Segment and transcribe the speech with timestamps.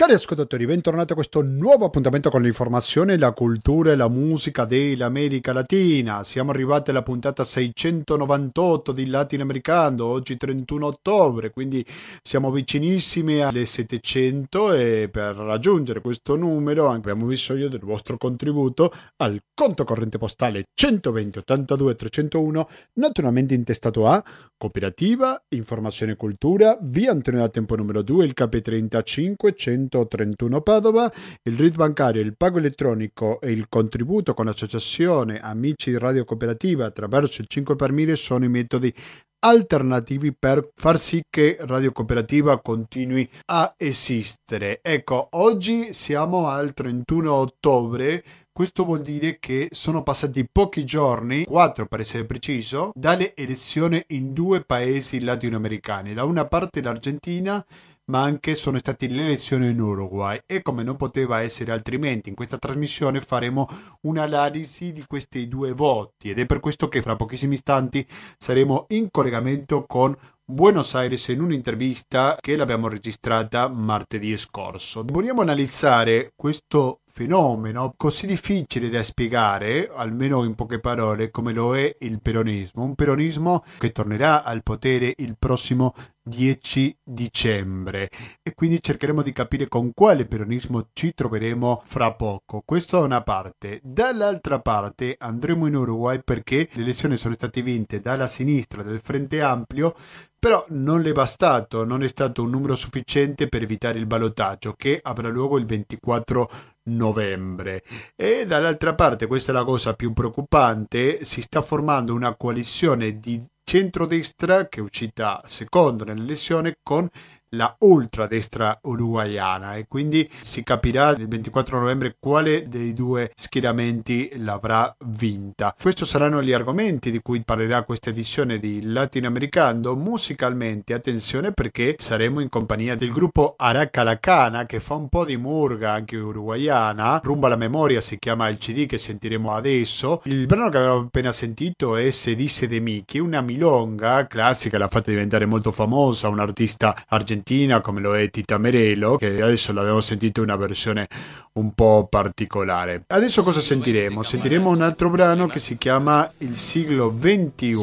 [0.00, 5.52] Cari ascoltatori, bentornati a questo nuovo appuntamento con l'informazione, la cultura e la musica dell'America
[5.52, 6.22] Latina.
[6.22, 11.84] Siamo arrivati alla puntata 698 di Latinoamericano, oggi 31 ottobre, quindi
[12.22, 19.42] siamo vicinissimi alle 700 e per raggiungere questo numero abbiamo bisogno del vostro contributo al
[19.52, 24.22] conto corrente postale 120 82 301, naturalmente intestato a
[24.56, 31.10] Cooperativa, Informazione e Cultura, via Antonio da Tempo numero 2, il KP35 100 131 Padova,
[31.42, 36.86] il RID bancario, il pago elettronico e il contributo con l'associazione Amici di Radio Cooperativa
[36.86, 38.94] attraverso il 5 per 1000 sono i metodi
[39.40, 44.80] alternativi per far sì che Radio Cooperativa continui a esistere.
[44.82, 51.86] Ecco, oggi siamo al 31 ottobre, questo vuol dire che sono passati pochi giorni, quattro
[51.86, 56.14] per essere preciso, dalle elezioni in due paesi latinoamericani.
[56.14, 57.64] Da una parte l'Argentina
[58.08, 62.34] ma anche sono state le elezioni in Uruguay e come non poteva essere altrimenti in
[62.34, 63.68] questa trasmissione faremo
[64.02, 69.10] un'analisi di questi due voti ed è per questo che fra pochissimi istanti saremo in
[69.10, 70.16] collegamento con
[70.50, 75.04] Buenos Aires in un'intervista che l'abbiamo registrata martedì scorso.
[75.04, 81.96] Vogliamo analizzare questo fenomeno così difficile da spiegare, almeno in poche parole, come lo è
[81.98, 82.84] il peronismo.
[82.84, 88.10] Un peronismo che tornerà al potere il prossimo 10 dicembre
[88.42, 92.62] e quindi cercheremo di capire con quale peronismo ci troveremo fra poco.
[92.64, 93.80] Questo da una parte.
[93.82, 99.42] Dall'altra parte andremo in Uruguay perché le elezioni sono state vinte dalla sinistra del Frente
[99.42, 99.96] Ampio
[100.40, 104.72] però non le è bastato, non è stato un numero sufficiente per evitare il ballottaggio
[104.76, 106.50] che avrà luogo il 24
[106.88, 107.82] novembre.
[108.16, 113.44] E dall'altra parte, questa è la cosa più preoccupante, si sta formando una coalizione di
[113.64, 117.06] centrodestra che è uscita secondo nell'elezione con
[117.50, 124.94] la ultradestra uruguayana e quindi si capirà il 24 novembre quale dei due schieramenti l'avrà
[125.06, 125.74] vinta.
[125.80, 129.94] Questi saranno gli argomenti di cui parlerà questa edizione di Latinoamericano.
[129.94, 135.92] Musicalmente, attenzione perché saremo in compagnia del gruppo Aracalacana che fa un po' di murga
[135.92, 137.20] anche uruguayana.
[137.22, 140.20] Rumba la memoria si chiama il CD che sentiremo adesso.
[140.24, 144.88] Il brano che abbiamo appena sentito è Se disse de Miki, una milonga classica, l'ha
[144.88, 149.72] fatta diventare molto famosa, un artista argentino argentina come lo è Tita Merelo, che adesso
[149.72, 151.08] l'abbiamo sentito una versione
[151.52, 153.04] un po' particolare.
[153.06, 154.22] Adesso cosa sentiremo?
[154.22, 157.76] Sentiremo un altro brano che si chiama Il siglo XXI.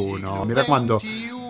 [0.45, 0.99] Mi raccomando,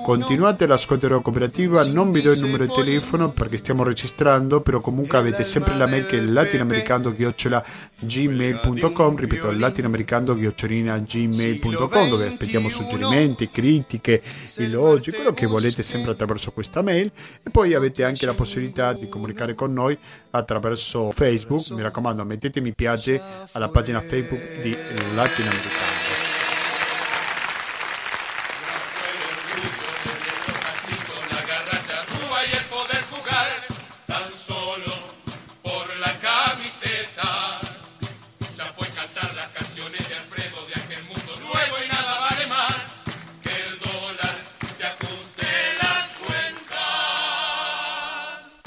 [0.05, 5.17] Continuate l'ascolto cooperativa, non vi do il numero di telefono perché stiamo registrando, però comunque
[5.17, 14.21] avete sempre la mail che è latinoamericando-gmail.com, ripeto, latinoamericando-gmail.com dove aspettiamo suggerimenti, critiche,
[14.57, 17.11] elogi, quello che volete sempre attraverso questa mail.
[17.41, 19.97] E poi avete anche la possibilità di comunicare con noi
[20.29, 23.19] attraverso Facebook, mi raccomando mettete mi piace
[23.53, 24.77] alla pagina Facebook di
[25.15, 26.04] Latinoamericano.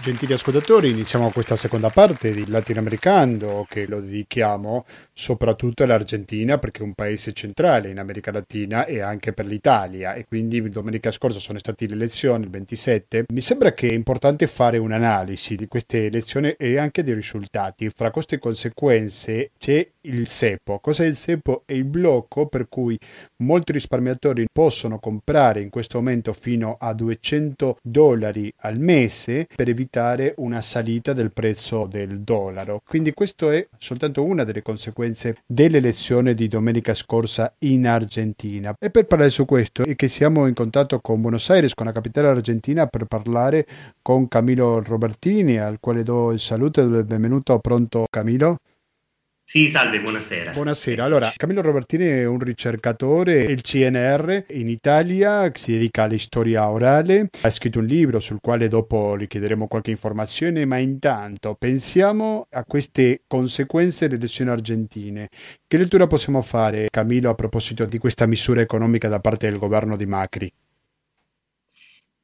[0.09, 6.83] Gentili ascoltatori, iniziamo questa seconda parte di Latinoamericano che lo dedichiamo soprattutto all'Argentina perché è
[6.83, 11.59] un paese centrale in America Latina e anche per l'Italia e quindi domenica scorsa sono
[11.59, 13.27] state le elezioni, il 27.
[13.31, 17.91] Mi sembra che è importante fare un'analisi di queste elezioni e anche dei risultati.
[17.91, 20.79] Fra queste conseguenze c'è il SEPO.
[20.79, 21.65] Cos'è il SEPO?
[21.67, 22.99] È il blocco per cui
[23.43, 29.97] molti risparmiatori possono comprare in questo momento fino a 200 dollari al mese per evitare
[29.99, 32.81] evitare una salita del prezzo del dollaro.
[32.87, 38.75] Quindi questa è soltanto una delle conseguenze dell'elezione di domenica scorsa in Argentina.
[38.79, 41.93] E per parlare su questo è che siamo in contatto con Buenos Aires, con la
[41.93, 43.67] capitale argentina, per parlare
[44.01, 47.59] con Camilo Robertini, al quale do il saluto e il benvenuto.
[47.59, 48.59] Pronto Camilo?
[49.49, 50.53] Sì, salve, buonasera.
[50.53, 51.05] Buonasera.
[51.05, 57.31] Allora, Camillo Robertini è un ricercatore del CNR in Italia, si dedica alla storia orale,
[57.41, 62.63] ha scritto un libro sul quale dopo gli chiederemo qualche informazione, ma intanto pensiamo a
[62.67, 65.31] queste conseguenze delle elezioni argentine.
[65.67, 69.97] Che lettura possiamo fare, Camillo, a proposito di questa misura economica da parte del governo
[69.97, 70.53] di Macri?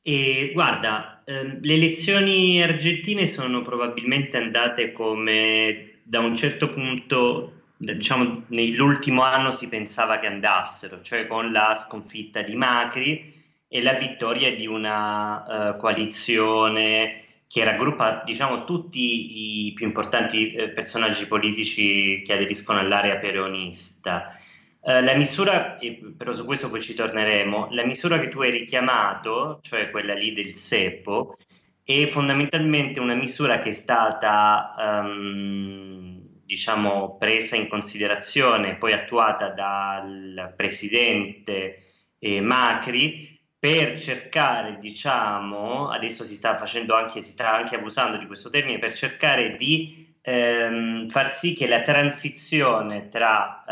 [0.02, 8.44] E guarda, ehm, le elezioni argentine sono probabilmente andate come da un certo punto, diciamo,
[8.48, 13.32] nell'ultimo anno si pensava che andassero, cioè con la sconfitta di Macri
[13.66, 20.70] e la vittoria di una uh, coalizione che raggruppa diciamo, tutti i più importanti eh,
[20.70, 24.36] personaggi politici che aderiscono all'area peronista.
[24.82, 25.78] Eh, la misura,
[26.16, 30.32] però su questo poi ci torneremo, la misura che tu hai richiamato, cioè quella lì
[30.32, 31.36] del SEPO,
[31.84, 40.54] è fondamentalmente una misura che è stata um, diciamo, presa in considerazione, poi attuata dal
[40.56, 48.16] presidente eh, Macri per cercare, diciamo, adesso si sta facendo anche, si sta anche abusando
[48.16, 53.62] di questo termine, per cercare di ehm, far sì che la transizione tra,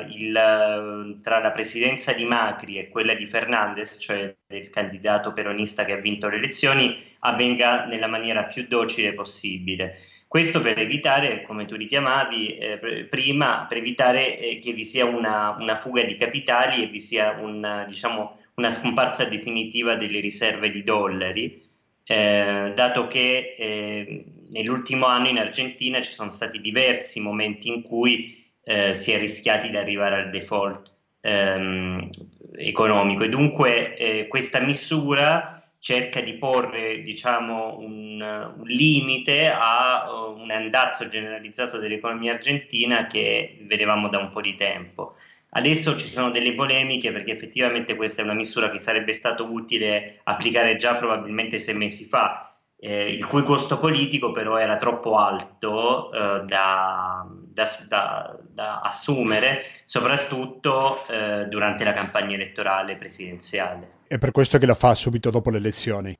[0.00, 5.84] eh, il, tra, la presidenza di Macri e quella di Fernandez, cioè del candidato peronista
[5.84, 9.98] che ha vinto le elezioni, avvenga nella maniera più docile possibile.
[10.26, 15.56] Questo per evitare, come tu richiamavi eh, prima, per evitare eh, che vi sia una,
[15.58, 20.82] una, fuga di capitali e vi sia un, diciamo, una scomparsa definitiva delle riserve di
[20.82, 21.62] dollari,
[22.04, 28.46] eh, dato che eh, nell'ultimo anno in Argentina ci sono stati diversi momenti in cui
[28.64, 32.08] eh, si è rischiati di arrivare al default ehm,
[32.56, 40.40] economico e dunque eh, questa misura cerca di porre diciamo, un, un, limite a uh,
[40.40, 45.14] un andazzo generalizzato dell'economia argentina che vedevamo da un po' di tempo.
[45.50, 50.20] Adesso ci sono delle polemiche perché effettivamente questa è una misura che sarebbe stato utile
[50.24, 56.12] applicare già probabilmente sei mesi fa, eh, il cui costo politico però era troppo alto
[56.12, 63.96] eh, da, da, da, da, assumere, soprattutto eh, durante la campagna elettorale presidenziale.
[64.06, 66.16] È per questo che la fa subito dopo le elezioni.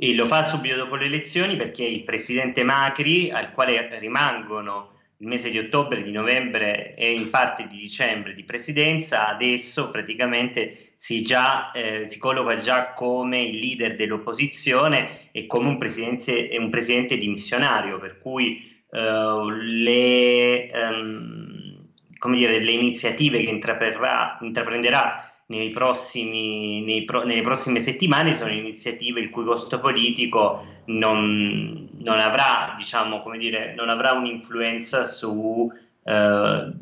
[0.00, 5.26] E lo fa subito dopo le elezioni perché il presidente Macri, al quale rimangono il
[5.26, 11.22] mese di ottobre, di novembre e in parte di dicembre di presidenza, adesso praticamente si,
[11.22, 17.16] già, eh, si colloca già come il leader dell'opposizione e come un presidente, un presidente
[17.16, 27.24] dimissionario, per cui eh, le, um, dire, le, iniziative che intraprenderà nei prossimi, nei pro,
[27.24, 33.74] nelle prossime settimane sono iniziative il cui costo politico non, non avrà, diciamo, come dire,
[33.74, 35.70] non avrà un'influenza su
[36.08, 36.72] eh,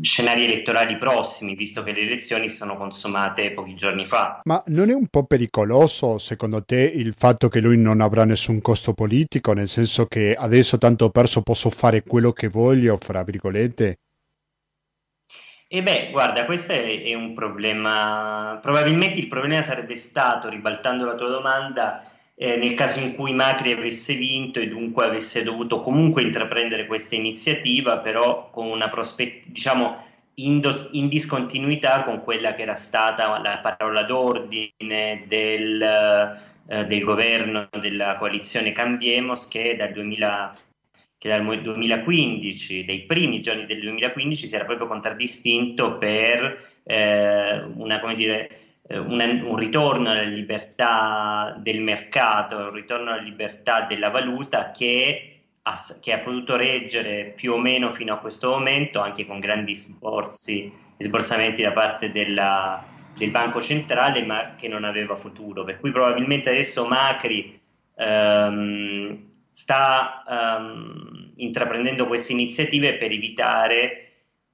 [0.00, 4.40] scenari elettorali prossimi, visto che le elezioni sono consumate pochi giorni fa.
[4.44, 8.60] Ma non è un po' pericoloso, secondo te, il fatto che lui non avrà nessun
[8.60, 13.22] costo politico, nel senso che adesso tanto ho perso posso fare quello che voglio, fra
[13.24, 13.98] virgolette?
[15.72, 18.58] E beh, guarda, questo è, è, un problema.
[18.60, 22.04] Probabilmente il problema sarebbe stato, ribaltando la tua domanda,
[22.42, 27.14] eh, nel caso in cui Macri avesse vinto e dunque avesse dovuto comunque intraprendere questa
[27.14, 30.04] iniziativa, però con una prospettiva, diciamo,
[30.36, 35.82] in, dos- in, discontinuità con quella che era stata la parola d'ordine del,
[36.66, 40.54] eh, del governo della coalizione Cambiemos che dal 2000
[41.18, 48.00] che dal 2015, dai primi giorni del 2015, si era proprio contraddistinto per eh, una,
[48.14, 54.72] dire, eh, una, un ritorno alla libertà del mercato, un ritorno alla libertà della valuta
[54.72, 59.38] che ha, che ha potuto reggere più o meno fino a questo momento, anche con
[59.38, 62.84] grandi sforzi e sborzamenti da parte della,
[63.16, 65.62] del Banco Centrale, ma che non aveva futuro.
[65.62, 67.60] Per cui probabilmente adesso Macri
[67.94, 74.09] ehm, sta um, intraprendendo queste iniziative per evitare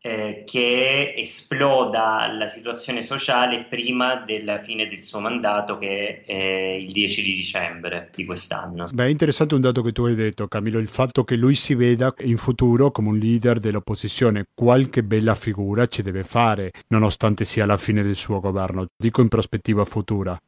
[0.07, 6.93] eh, che esploda la situazione sociale prima della fine del suo mandato che è il
[6.93, 8.87] 10 di dicembre di quest'anno.
[8.93, 12.15] Beh, interessante un dato che tu hai detto Camillo, il fatto che lui si veda
[12.21, 17.77] in futuro come un leader dell'opposizione, qualche bella figura ci deve fare nonostante sia la
[17.77, 20.41] fine del suo governo, dico in prospettiva futura.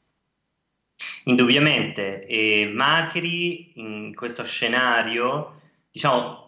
[1.25, 5.61] Indubbiamente, e Macri in questo scenario,
[5.91, 6.48] diciamo,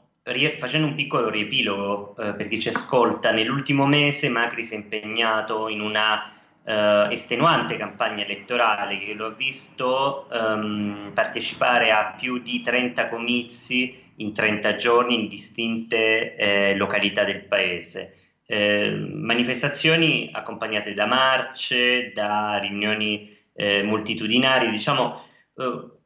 [0.58, 5.68] facendo un piccolo riepilogo eh, per chi ci ascolta, nell'ultimo mese Macri si è impegnato
[5.68, 6.32] in una
[6.64, 14.08] eh, estenuante campagna elettorale che lo ha visto ehm, partecipare a più di 30 comizi
[14.16, 18.14] in 30 giorni in distinte eh, località del paese.
[18.46, 24.70] Eh, manifestazioni accompagnate da marce, da riunioni eh, moltitudinari.
[24.70, 25.22] Diciamo,
[25.56, 25.99] eh,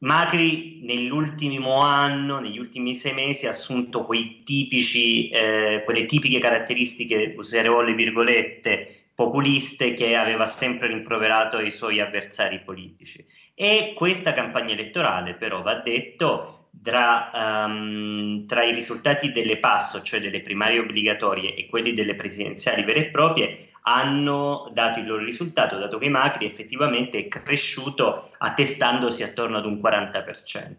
[0.00, 4.06] Macri nell'ultimo anno, negli ultimi sei mesi, ha assunto
[4.44, 12.00] tipici, eh, quelle tipiche caratteristiche, userò le virgolette, populiste che aveva sempre rimproverato ai suoi
[12.00, 13.22] avversari politici.
[13.54, 20.20] E questa campagna elettorale, però, va detto, tra, um, tra, i risultati delle passo, cioè
[20.20, 25.78] delle primarie obbligatorie, e quelli delle presidenziali vere e proprie, hanno dato il loro risultato,
[25.78, 30.74] dato che Macri effettivamente è cresciuto attestandosi attorno ad un 40%.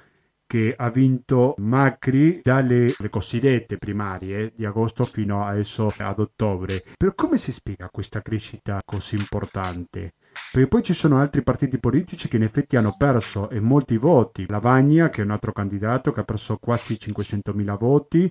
[0.46, 6.82] che ha vinto Macri dalle cosiddette primarie di agosto fino adesso ad ottobre.
[6.96, 10.14] Per come si spiega questa crescita così importante?
[10.50, 14.46] Perché poi ci sono altri partiti politici che in effetti hanno perso e molti voti.
[14.48, 18.30] Lavagna, che è un altro candidato che ha perso quasi 500.000 voti,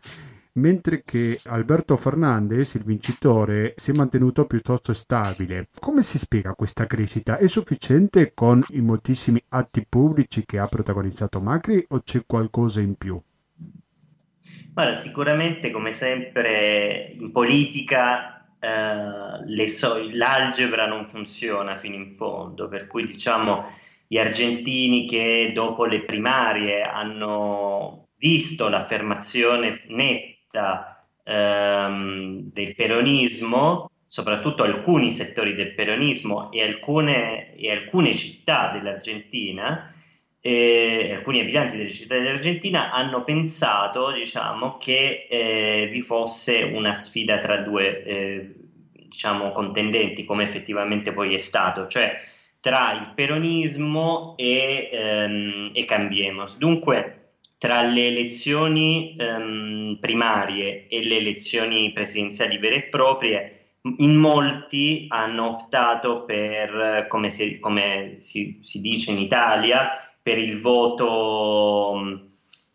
[0.54, 5.70] mentre che Alberto Fernandez, il vincitore, si è mantenuto piuttosto stabile.
[5.80, 7.38] Come si spiega questa crescita?
[7.38, 12.96] È sufficiente con i moltissimi atti pubblici che ha protagonizzato Macri o c'è qualcosa in
[12.96, 13.20] più?
[14.74, 22.88] Guarda, sicuramente come sempre in politica eh, so- l'algebra non funziona fino in fondo, per
[22.88, 23.66] cui diciamo
[24.08, 34.64] gli argentini che dopo le primarie hanno visto l'affermazione netta vista ehm, del peronismo, soprattutto
[34.64, 39.92] alcuni settori del peronismo e alcune, e alcune città dell'Argentina,
[40.40, 47.40] eh, alcuni abitanti delle città dell'Argentina hanno pensato diciamo, che eh, vi fosse una sfida
[47.40, 48.54] tra due eh,
[49.08, 52.16] diciamo, contendenti, come effettivamente poi è stato, cioè
[52.60, 56.58] tra il peronismo e, ehm, e Cambiemos.
[56.58, 57.23] Dunque,
[57.64, 65.52] tra le elezioni ehm, primarie e le elezioni presidenziali vere e proprie, in molti hanno
[65.52, 69.92] optato per, come si, come si, si dice in Italia,
[70.22, 72.28] per il voto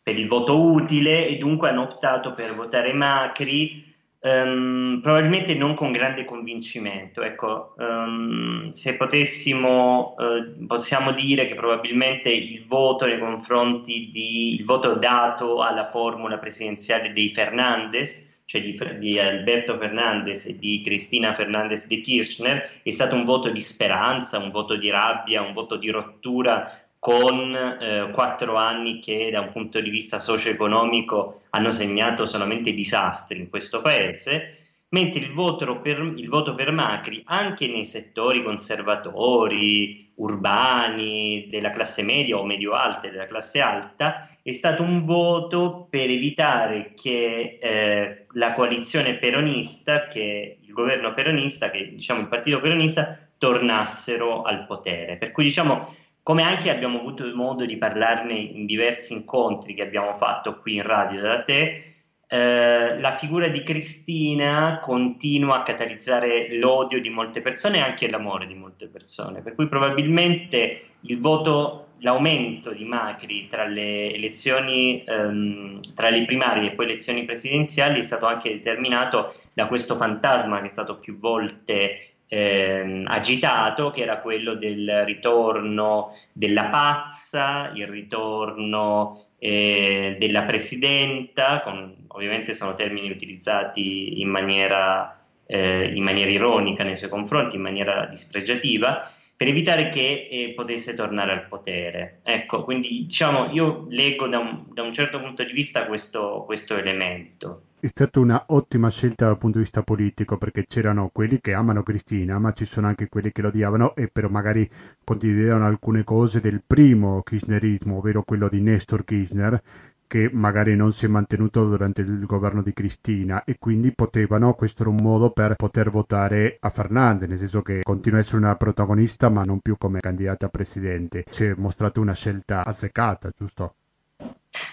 [0.03, 3.88] per il voto utile e dunque hanno optato per votare Macri
[4.21, 7.23] Um, probabilmente non con grande convincimento.
[7.23, 14.65] Ecco, um, se potessimo, uh, possiamo dire che probabilmente il voto nei confronti di il
[14.65, 21.33] voto dato alla formula presidenziale dei Fernandez, cioè di, di Alberto Fernandez e di Cristina
[21.33, 25.77] Fernandez di Kirchner, è stato un voto di speranza, un voto di rabbia, un voto
[25.77, 32.27] di rottura con eh, quattro anni che da un punto di vista socio-economico hanno segnato
[32.27, 34.57] solamente disastri in questo paese,
[34.91, 42.03] mentre il voto, per, il voto per Macri anche nei settori conservatori, urbani, della classe
[42.03, 48.27] media o medio-alta e della classe alta, è stato un voto per evitare che eh,
[48.33, 55.17] la coalizione peronista, che il governo peronista, che diciamo il partito peronista, tornassero al potere.
[55.17, 55.95] Per cui diciamo
[56.29, 60.83] come anche abbiamo avuto modo di parlarne in diversi incontri che abbiamo fatto qui in
[60.83, 61.95] radio da te,
[62.29, 68.47] eh, la figura di Cristina continua a catalizzare l'odio di molte persone e anche l'amore
[68.47, 75.81] di molte persone, per cui probabilmente il voto, l'aumento di Macri tra le elezioni, ehm,
[75.95, 80.61] tra le primarie e poi le elezioni presidenziali è stato anche determinato da questo fantasma
[80.61, 87.87] che è stato più volte eh, agitato, che era quello del ritorno della pazza, il
[87.87, 96.85] ritorno eh, della presidenta, con, ovviamente sono termini utilizzati in maniera, eh, in maniera, ironica
[96.85, 102.21] nei suoi confronti, in maniera dispregiativa, per evitare che eh, potesse tornare al potere.
[102.25, 106.77] Ecco, quindi diciamo, io leggo da un, da un certo punto di vista questo, questo
[106.77, 111.55] elemento è stata una ottima scelta dal punto di vista politico perché c'erano quelli che
[111.55, 114.69] amano Cristina, ma ci sono anche quelli che lo odiavano e però magari
[115.05, 119.63] condividevano alcune cose del primo kirchnerismo, ovvero quello di Nestor Kirchner,
[120.09, 124.83] che magari non si è mantenuto durante il governo di Cristina e quindi potevano, questo
[124.83, 128.57] era un modo per poter votare a Fernandez, nel senso che continua a essere una
[128.57, 131.25] protagonista ma non più come candidata a presidente.
[131.31, 133.75] Si è mostrata una scelta azzeccata, giusto?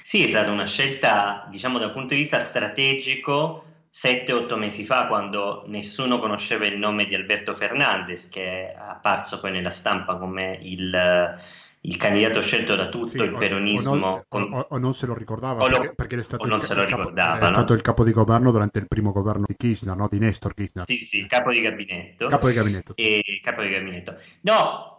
[0.02, 5.08] Sì, è stata una scelta, diciamo, dal punto di vista strategico, sette, otto mesi fa,
[5.08, 10.60] quando nessuno conosceva il nome di Alberto Fernandez, che è apparso poi nella stampa come
[10.62, 11.38] il,
[11.82, 13.92] il candidato scelto da tutto sì, il peronismo.
[13.92, 14.54] O non, con...
[14.54, 17.14] o, o non, se lo ricordava lo, perché, perché, è stato, il, se lo capo,
[17.14, 17.48] è no?
[17.48, 20.08] stato il capo di governo durante il primo governo di Kirchner, no?
[20.10, 20.86] di Nestor Kirchner.
[20.86, 22.28] Sì, sì, capo di gabinetto.
[22.28, 22.94] Capo di gabinetto.
[22.96, 23.02] Sì.
[23.02, 24.16] E, capo di gabinetto.
[24.42, 24.95] No,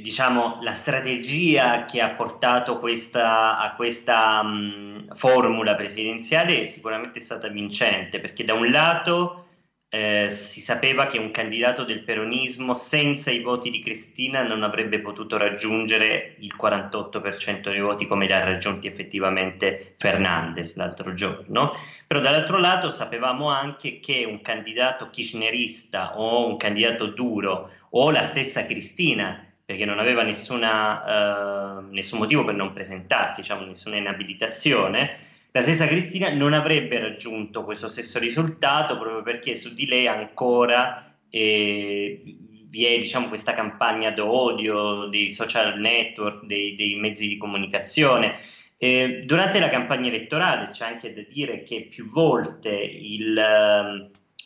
[0.00, 7.48] diciamo, la strategia che ha portato questa, a questa mh, formula presidenziale è sicuramente stata
[7.48, 9.44] vincente, perché da un lato
[9.90, 15.00] eh, si sapeva che un candidato del peronismo senza i voti di Cristina non avrebbe
[15.00, 21.72] potuto raggiungere il 48% dei voti come li ha raggiunti effettivamente Fernandez l'altro giorno,
[22.06, 28.22] però dall'altro lato sapevamo anche che un candidato kirchnerista o un candidato duro o la
[28.22, 35.18] stessa Cristina perché non aveva nessuna, uh, nessun motivo per non presentarsi, diciamo, nessuna inabilitazione,
[35.50, 41.14] la stessa Cristina non avrebbe raggiunto questo stesso risultato proprio perché su di lei ancora
[41.28, 48.34] eh, vi è diciamo, questa campagna d'odio dei social network, dei, dei mezzi di comunicazione.
[48.78, 53.36] Eh, durante la campagna elettorale c'è anche da dire che più volte il,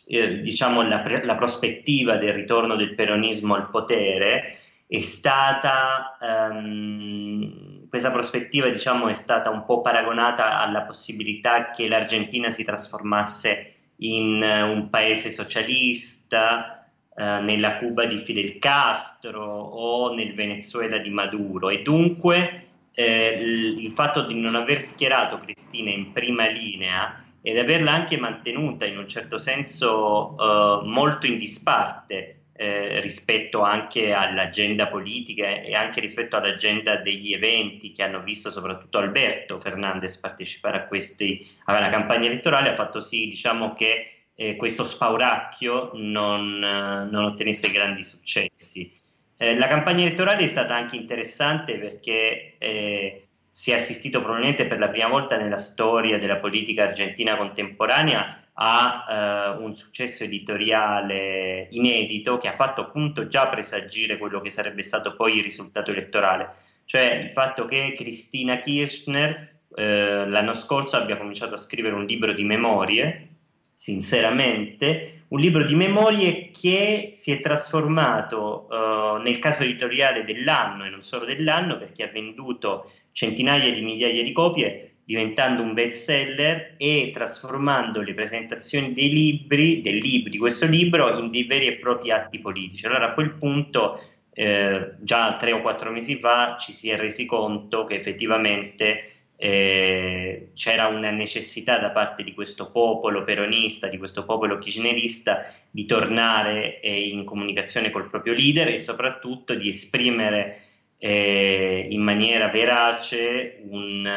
[0.04, 4.56] eh, diciamo, la, la prospettiva del ritorno del peronismo al potere
[4.92, 12.50] è stata, um, questa prospettiva diciamo, è stata un po' paragonata alla possibilità che l'Argentina
[12.50, 20.34] si trasformasse in uh, un paese socialista, uh, nella Cuba di Fidel Castro o nel
[20.34, 21.70] Venezuela di Maduro.
[21.70, 27.92] E dunque eh, il fatto di non aver schierato Cristina in prima linea ed averla
[27.92, 35.48] anche mantenuta in un certo senso uh, molto in disparte eh, rispetto anche all'agenda politica
[35.48, 41.44] e anche rispetto all'agenda degli eventi che hanno visto soprattutto Alberto Fernandez partecipare a questi,
[41.64, 48.04] alla campagna elettorale ha fatto sì diciamo, che eh, questo spauracchio non, non, ottenesse grandi
[48.04, 48.92] successi.
[49.36, 54.78] Eh, la campagna elettorale è stata anche interessante perché eh, si è assistito probabilmente per
[54.78, 62.36] la prima volta nella storia della politica argentina contemporanea ha eh, un successo editoriale inedito
[62.36, 66.50] che ha fatto appunto già presagire quello che sarebbe stato poi il risultato elettorale,
[66.84, 72.32] cioè il fatto che Cristina Kirchner eh, l'anno scorso abbia cominciato a scrivere un libro
[72.32, 73.28] di memorie,
[73.74, 80.90] sinceramente, un libro di memorie che si è trasformato eh, nel caso editoriale dell'anno e
[80.90, 86.74] non solo dell'anno perché ha venduto centinaia di migliaia di copie diventando un best seller
[86.76, 91.72] e trasformando le presentazioni dei libri, del libro, di questo libro in dei veri e
[91.74, 92.86] propri atti politici.
[92.86, 94.00] Allora a quel punto,
[94.32, 100.50] eh, già tre o quattro mesi fa, ci si è resi conto che effettivamente eh,
[100.54, 106.80] c'era una necessità da parte di questo popolo peronista, di questo popolo kirchnerista, di tornare
[106.80, 110.60] eh, in comunicazione col proprio leader e soprattutto di esprimere
[111.04, 114.08] eh, in maniera verace un,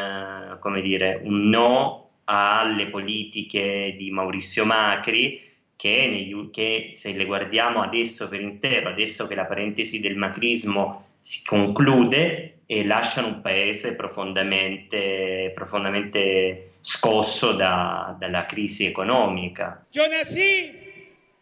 [0.80, 5.42] dire, un no alle politiche di Maurizio Macri
[5.74, 11.14] che, negli, che, se le guardiamo adesso per intero, adesso che la parentesi del macrismo
[11.18, 19.84] si conclude e lasciano un paese profondamente, profondamente scosso da, dalla crisi economica.
[19.90, 20.70] Yo nací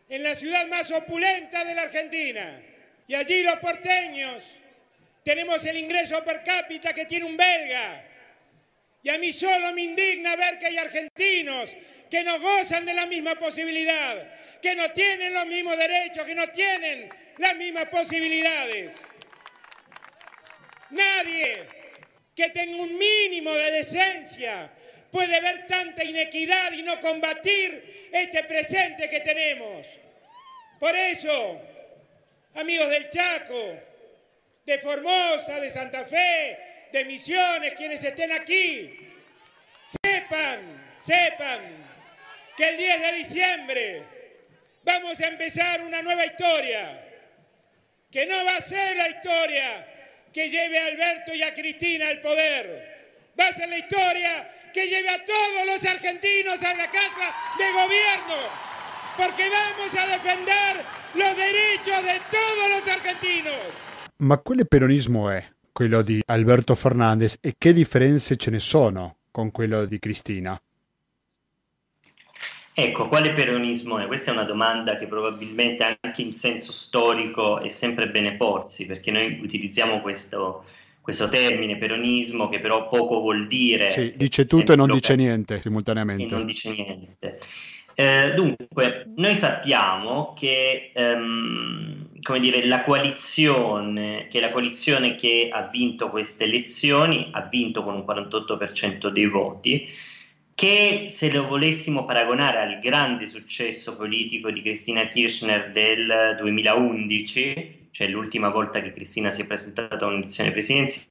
[0.09, 2.63] en la ciudad más opulenta de la Argentina
[3.07, 4.64] y allí los porteños
[5.25, 8.05] Tenemos el ingreso per cápita que tiene un belga.
[9.03, 11.75] Y a mí solo me indigna ver que hay argentinos
[12.11, 16.47] que no gozan de la misma posibilidad, que no tienen los mismos derechos, que no
[16.49, 17.09] tienen
[17.39, 18.97] las mismas posibilidades.
[20.91, 21.67] Nadie
[22.37, 24.71] que tenga un mínimo de decencia
[25.11, 29.87] puede ver tanta inequidad y no combatir este presente que tenemos.
[30.79, 31.63] Por eso,
[32.55, 33.94] amigos del Chaco,
[34.65, 39.11] de Formosa, de Santa Fe, de Misiones, quienes estén aquí,
[40.03, 41.61] sepan, sepan
[42.57, 44.03] que el 10 de diciembre
[44.83, 47.01] vamos a empezar una nueva historia,
[48.11, 49.87] que no va a ser la historia
[50.33, 54.87] que lleve a Alberto y a Cristina al poder, va a ser la historia que
[54.87, 58.37] lleve a todos los argentinos a la casa de gobierno,
[59.17, 63.94] porque vamos a defender los derechos de todos los argentinos.
[64.17, 69.51] Ma quale peronismo è quello di Alberto Fernandez e che differenze ce ne sono con
[69.51, 70.61] quello di Cristina?
[72.77, 74.07] Ecco, quale peronismo è?
[74.07, 79.13] Questa è una domanda che probabilmente anche in senso storico è sempre bene porsi, perché
[79.13, 80.65] noi utilizziamo questo,
[81.01, 83.93] questo termine peronismo che però poco vuol dire.
[83.93, 86.25] Sì, dice tutto e non dice niente simultaneamente.
[86.25, 87.39] E non dice niente.
[87.95, 92.09] Eh, dunque, noi sappiamo che ehm,
[92.41, 98.05] dire, la coalizione, che la coalizione che ha vinto queste elezioni ha vinto con un
[98.07, 99.89] 48% dei voti
[100.55, 108.09] che se lo volessimo paragonare al grande successo politico di Cristina Kirchner del 2011, cioè
[108.09, 111.09] l'ultima volta che Cristina si è presentata a un'elezione presidenziale,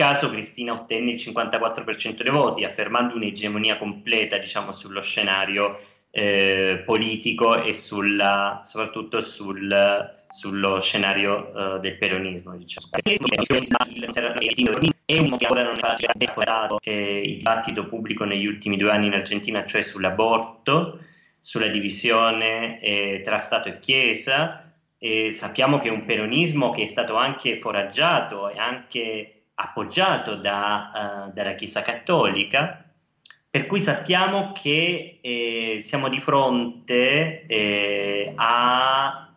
[0.00, 5.78] caso Cristina ottenne il 54% dei voti, affermando un'egemonia completa diciamo, sullo scenario
[6.10, 12.56] eh, politico e sulla, soprattutto sul, sullo scenario uh, del peronismo.
[12.56, 12.86] Diciamo.
[12.92, 13.12] È
[15.18, 19.12] un che ancora non è raccontato eh, il dibattito pubblico negli ultimi due anni in
[19.12, 20.98] Argentina, cioè sull'aborto,
[21.40, 24.64] sulla divisione eh, tra Stato e Chiesa.
[25.30, 31.32] Sappiamo che è un peronismo che è stato anche foraggiato e anche appoggiato da, uh,
[31.32, 32.84] dalla Chiesa Cattolica
[33.50, 39.34] per cui sappiamo che eh, siamo di fronte eh, a,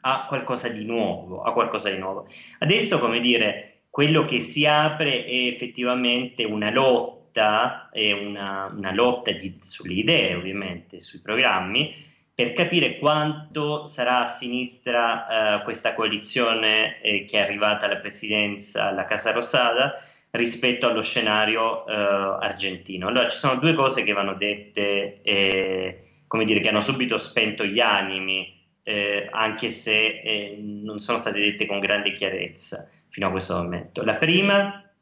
[0.00, 2.26] a, qualcosa di nuovo, a qualcosa di nuovo.
[2.58, 9.30] Adesso, come dire, quello che si apre è effettivamente una lotta, è una, una lotta
[9.30, 11.94] di, sulle idee, ovviamente, sui programmi,
[12.34, 18.88] per capire quanto sarà a sinistra eh, questa coalizione eh, che è arrivata alla presidenza,
[18.88, 19.94] alla Casa Rosada,
[20.30, 23.06] rispetto allo scenario eh, argentino.
[23.06, 27.78] Allora ci sono due cose che vanno dette, come dire, che hanno subito spento gli
[27.78, 33.54] animi, eh, anche se eh, non sono state dette con grande chiarezza fino a questo
[33.54, 34.04] momento.
[34.04, 34.92] La prima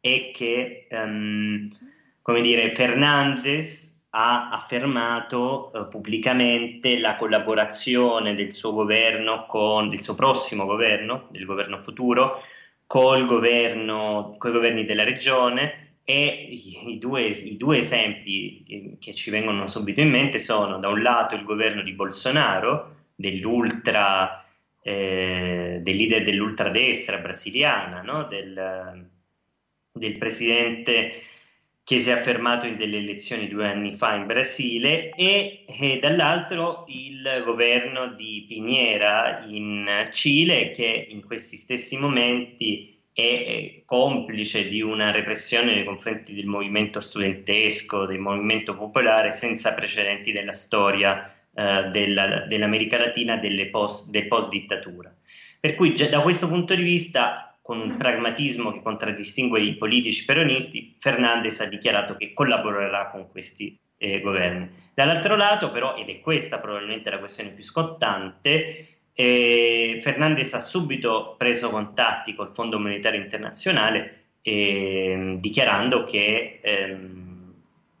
[0.00, 1.68] è che, um,
[2.22, 10.14] come dire, Fernandez ha affermato uh, pubblicamente la collaborazione del suo governo con del suo
[10.14, 12.42] prossimo governo, del governo futuro,
[12.86, 16.48] col governo, con i governi della regione e
[16.86, 21.00] i due, i due esempi che, che, ci vengono subito in mente sono da un
[21.00, 24.44] lato il governo di Bolsonaro, dell'ultra,
[24.82, 28.24] eh, del leader dell'ultradestra brasiliana, no?
[28.24, 29.08] del,
[29.92, 31.12] del presidente
[31.84, 36.84] che si è affermato in delle elezioni due anni fa in Brasile e, e dall'altro
[36.88, 45.10] il governo di Piñera in Cile che in questi stessi momenti è complice di una
[45.10, 51.22] repressione nei confronti del movimento studentesco, del movimento popolare senza precedenti della storia
[51.54, 53.38] eh, della, dell'America Latina
[53.70, 55.14] post, del post dittatura.
[55.60, 60.24] Per cui già da questo punto di vista con un pragmatismo che contraddistingue i politici
[60.24, 64.68] peronisti, Fernandez ha dichiarato che collaborerà con questi eh, governi.
[64.92, 71.36] Dall'altro lato, però, ed è questa probabilmente la questione più scottante, eh, Fernandez ha subito
[71.38, 77.54] preso contatti col Fondo Monetario Internazionale eh, dichiarando che ehm,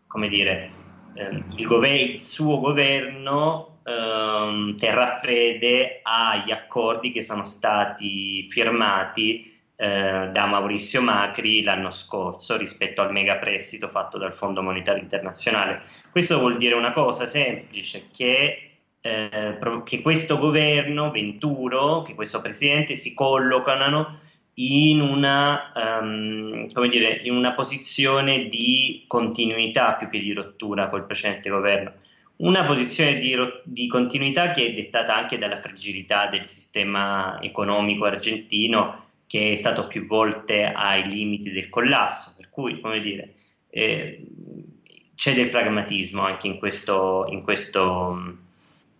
[0.08, 0.70] come dire,
[1.14, 9.51] ehm, il, gover- il, suo governo ehm, terrà fede agli accordi che sono stati firmati
[9.82, 15.82] eh, da Maurizio Macri l'anno scorso rispetto al mega prestito fatto dal Fondo Monetario Internazionale.
[16.08, 22.94] Questo vuol dire una cosa semplice, che, eh, che questo governo, Venturo, che questo presidente
[22.94, 24.20] si collocano
[24.54, 31.50] in una, um, dire, in una posizione di continuità più che di rottura col precedente
[31.50, 31.92] governo.
[32.36, 39.10] Una posizione di, di, continuità che è dettata anche dalla fragilità del sistema economico argentino
[39.32, 43.32] che è stato più volte ai limiti del collasso, per cui, come dire,
[43.70, 44.26] eh,
[45.14, 48.36] c'è del pragmatismo anche in, questo, in, questo,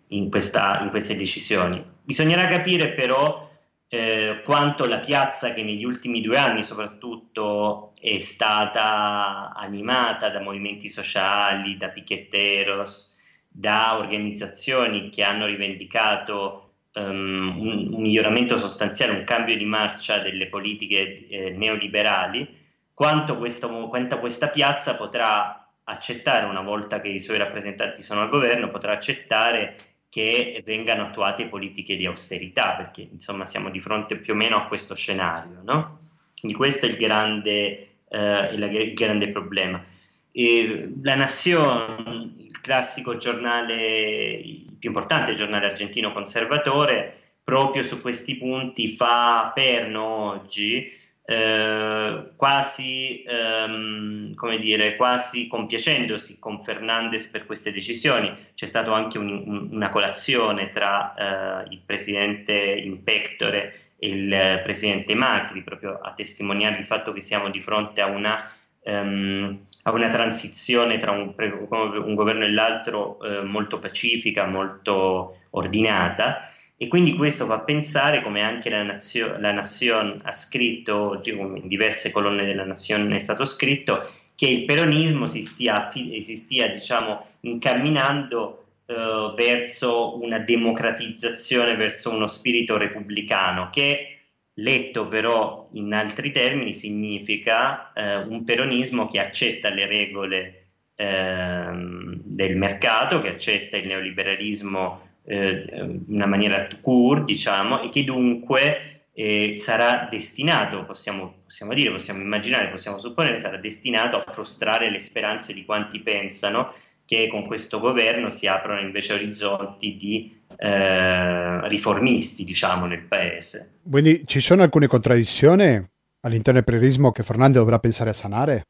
[0.07, 1.85] in, questa, in queste decisioni.
[2.03, 3.47] Bisognerà capire però
[3.89, 10.89] eh, quanto la piazza che negli ultimi due anni soprattutto è stata animata da movimenti
[10.89, 13.17] sociali, da piqueteros,
[13.47, 16.62] da organizzazioni che hanno rivendicato
[16.95, 22.61] um, un, miglioramento sostanziale, un cambio di marcia delle politiche eh, neoliberali,
[22.95, 28.29] quanto, questo, quanto questa piazza potrà accettare una volta che i suoi rappresentanti sono al
[28.29, 29.77] governo, potrà accettare
[30.09, 34.67] che vengano attuate politiche di austerità, perché insomma siamo di fronte più o meno a
[34.67, 35.63] questo scenario.
[35.65, 36.01] No?
[36.39, 39.83] Quindi questo è il grande, eh, il grande problema.
[40.31, 44.41] E la Nazione, il classico giornale,
[44.83, 47.15] più importante giornale argentino conservatore,
[47.45, 50.93] proprio su questi punti fa perno oggi
[51.25, 58.35] eh, quasi, ehm, come dire, quasi compiacendosi con Fernandez per queste decisioni.
[58.57, 61.15] C'è stata anche un, un, una colazione tra
[61.63, 67.21] eh, il presidente in pectore e il presidente Macri, proprio a testimoniare il fatto che
[67.21, 68.37] siamo di fronte a una,
[68.85, 76.49] um, a una transizione tra un, un, governo e l'altro eh, molto pacifica, molto ordinata
[76.83, 82.11] e quindi questo fa pensare, come anche la, Nazio, la Nation ha scritto, in diverse
[82.11, 88.65] colonne della Nation è stato scritto, che il peronismo si stia, si stia diciamo, incamminando
[88.87, 94.12] eh, verso una democratizzazione, verso uno spirito repubblicano, che
[94.55, 102.57] letto però in altri termini significa eh, un peronismo che accetta le regole eh, del
[102.57, 109.55] mercato, che accetta il neoliberalismo eh, in una maniera court, diciamo, e che dunque eh,
[109.57, 115.53] sarà destinato, possiamo, possiamo, dire, possiamo immaginare, possiamo supponere, sarà destinato a frustrare le speranze
[115.53, 116.73] di quanti pensano
[117.13, 123.81] che con questo governo si aprono invece orizzonti di eh, riformisti, diciamo, nel paese.
[123.87, 125.85] Quindi ci sono alcune contraddizioni
[126.21, 128.63] all'interno del periodismo che Fernando dovrà pensare a sanare?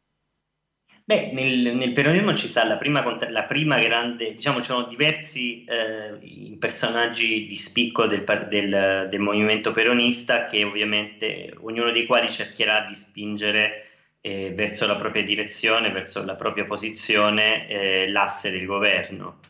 [1.05, 5.65] Beh, nel, nel peronismo ci sta la prima, la prima, grande, diciamo, ci sono diversi
[5.65, 12.85] eh, personaggi di spicco del, del, del, movimento peronista che ovviamente ognuno dei quali cercherà
[12.87, 13.87] di spingere
[14.23, 19.41] eh, verso la propria direzione, verso la propria posizione, eh, l'asse del governo.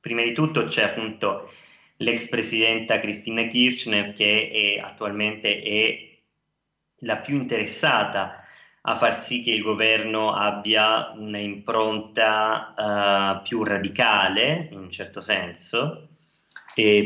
[0.00, 1.50] Prima di tutto c'è appunto
[1.98, 6.08] l'ex presidenta Cristina Kirchner che è, attualmente è
[7.02, 8.44] la più interessata
[8.82, 12.74] a far sì che il governo abbia un'impronta
[13.38, 16.08] uh, più radicale, in un certo senso,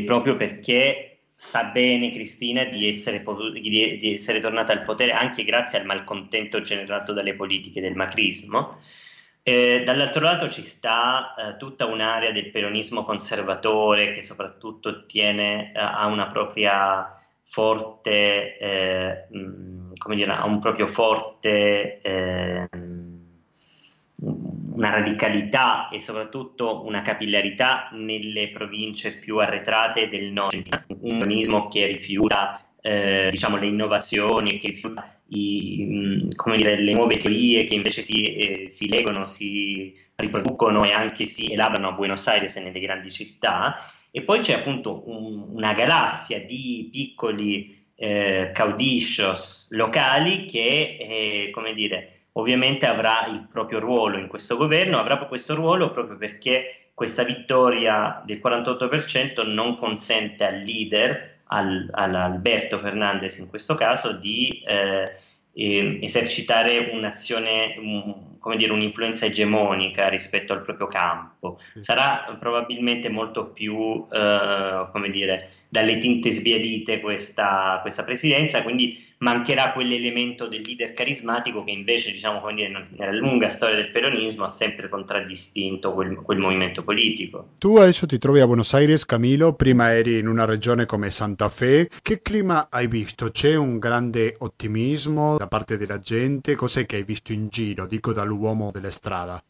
[0.05, 5.77] proprio perché sa bene Cristina di essere, di, di essere, tornata al potere anche grazie
[5.77, 8.79] al malcontento generato dalle politiche del macrismo.
[9.43, 15.79] Eh, dall'altro lato ci sta eh, tutta un'area del peronismo conservatore che soprattutto tiene, eh,
[15.79, 17.05] a una propria
[17.43, 22.64] forte, eh, mh, come dire, ha un proprio forte, eh,
[24.85, 31.87] una radicalità e soprattutto una capillarità nelle province più arretrate del nord, un organismo che
[31.87, 38.21] rifiuta eh, diciamo, le innovazioni, che rifiuta i, dire, le nuove teorie che invece si,
[38.21, 43.11] eh, si leggono, si riproducono e anche si elaborano a Buenos Aires e nelle grandi
[43.11, 43.75] città.
[44.11, 51.73] E poi c'è appunto un, una galassia di piccoli eh, caudillos locali che, eh, come
[51.73, 57.23] dire, ovviamente avrà il proprio ruolo in questo governo, avrà questo ruolo proprio perché questa
[57.23, 65.11] vittoria del 48% non consente al leader, al, all'Alberto Fernandez in questo caso, di eh,
[65.53, 71.57] eh, esercitare un'azione, un, come dire, un'influenza egemonica rispetto al proprio campo.
[71.73, 71.81] Sì.
[71.81, 79.71] Sarà probabilmente molto più, eh, come dire, dalle tinte sbiadite questa, questa presidenza, quindi mancherà
[79.71, 84.87] quell'elemento del leader carismatico che invece, diciamo, dire, nella lunga storia del peronismo ha sempre
[84.87, 87.53] contraddistinto quel, quel, movimento politico.
[87.57, 91.49] Tu adesso ti trovi a Buenos Aires, Camilo, prima eri in una regione come Santa
[91.49, 91.89] Fe.
[92.03, 93.31] Che clima hai visto?
[93.31, 96.53] C'è un grande ottimismo da parte della gente?
[96.53, 99.41] Cos'è che hai visto in giro, dico dall'uomo della strada?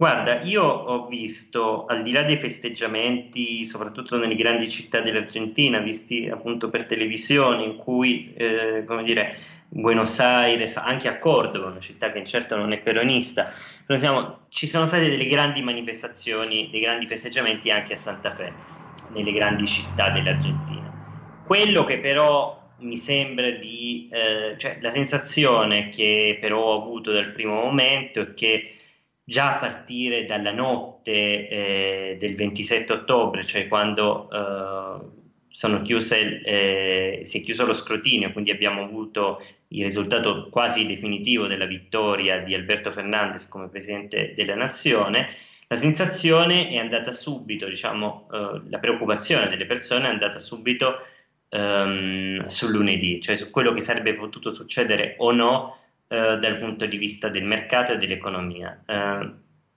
[0.00, 6.28] Guarda, io ho visto, al di là dei festeggiamenti, soprattutto nelle grandi città dell'Argentina, visti
[6.28, 9.34] appunto per televisione, in cui, eh, come dire,
[9.66, 13.50] Buenos Aires, anche a Cordova, una città che certo non è peronista,
[13.96, 18.54] siamo, ci sono state delle grandi manifestazioni, dei grandi festeggiamenti anche a Santa Fe,
[19.08, 20.94] nelle grandi città dell'Argentina.
[21.42, 27.32] Quello che però mi sembra di, eh, cioè la sensazione che però ho avuto dal
[27.32, 28.70] primo momento è che
[29.28, 37.38] già a partire dalla notte eh, del 27 ottobre, cioè quando eh, chiuse, eh, si
[37.38, 42.90] è chiuso lo scrutinio, quindi abbiamo avuto il risultato quasi definitivo della vittoria di Alberto
[42.90, 45.28] Fernandez come Presidente della Nazione,
[45.66, 51.02] la sensazione è andata subito, diciamo, eh, la preoccupazione delle persone è andata subito
[51.50, 55.76] um, sul lunedì, cioè su quello che sarebbe potuto succedere o no
[56.08, 58.82] eh, dal punto di vista del mercato e dell'economia.
[58.86, 59.32] Eh,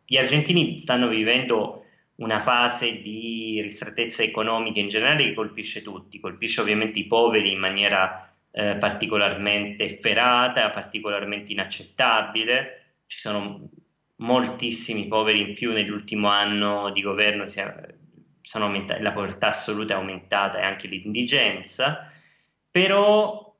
[0.05, 6.61] gli argentini stanno vivendo una fase di ristrettezza economica in generale che colpisce tutti, colpisce
[6.61, 12.95] ovviamente i poveri in maniera eh, particolarmente efferata, particolarmente inaccettabile.
[13.05, 13.69] Ci sono
[14.17, 20.87] moltissimi poveri in più nell'ultimo anno di governo, la povertà assoluta è aumentata e anche
[20.87, 22.11] l'indigenza,
[22.69, 23.50] però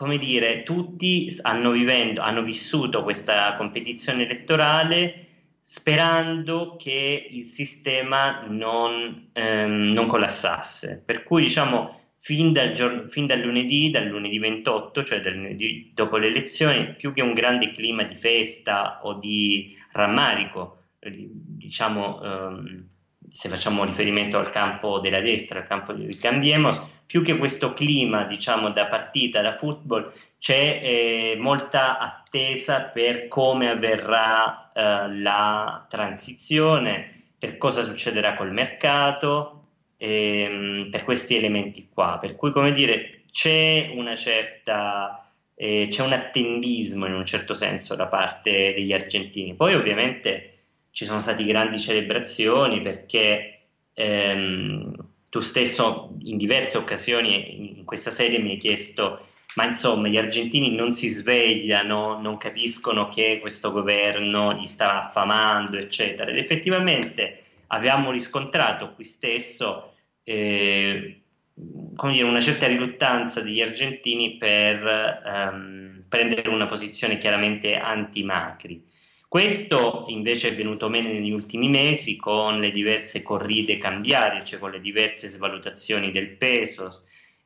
[0.00, 5.26] come dire, tutti hanno, vivendo, hanno vissuto questa competizione elettorale
[5.60, 11.02] sperando che il sistema non, ehm, non collassasse.
[11.04, 15.90] Per cui, diciamo, fin dal, giorno, fin dal, lunedì, dal lunedì 28, cioè dal lunedì
[15.92, 22.88] dopo le elezioni, più che un grande clima di festa o di rammarico, diciamo, ehm,
[23.28, 28.22] se facciamo riferimento al campo della destra, al campo di Cambiemos, più che questo clima,
[28.22, 37.32] diciamo, da partita, da football, c'è eh, molta attesa per come avverrà eh, la transizione,
[37.36, 42.18] per cosa succederà col mercato, ehm, per questi elementi qua.
[42.20, 45.20] Per cui, come dire, c'è una certa...
[45.56, 49.56] Eh, c'è un attendismo in un certo senso da parte degli argentini.
[49.56, 50.58] Poi ovviamente
[50.92, 53.62] ci sono state grandi celebrazioni perché
[53.94, 60.16] ehm, tu stesso in diverse occasioni in questa serie mi hai chiesto ma insomma gli
[60.16, 66.30] argentini non si svegliano, non capiscono che questo governo gli sta affamando, eccetera.
[66.30, 71.22] Ed effettivamente avevamo riscontrato qui stesso eh,
[71.54, 78.84] dire, una certa riluttanza degli argentini per ehm, prendere una posizione chiaramente anti-Macri.
[79.30, 84.72] Questo invece è venuto meno negli ultimi mesi con le diverse corride cambiarie, cioè con
[84.72, 86.90] le diverse svalutazioni del peso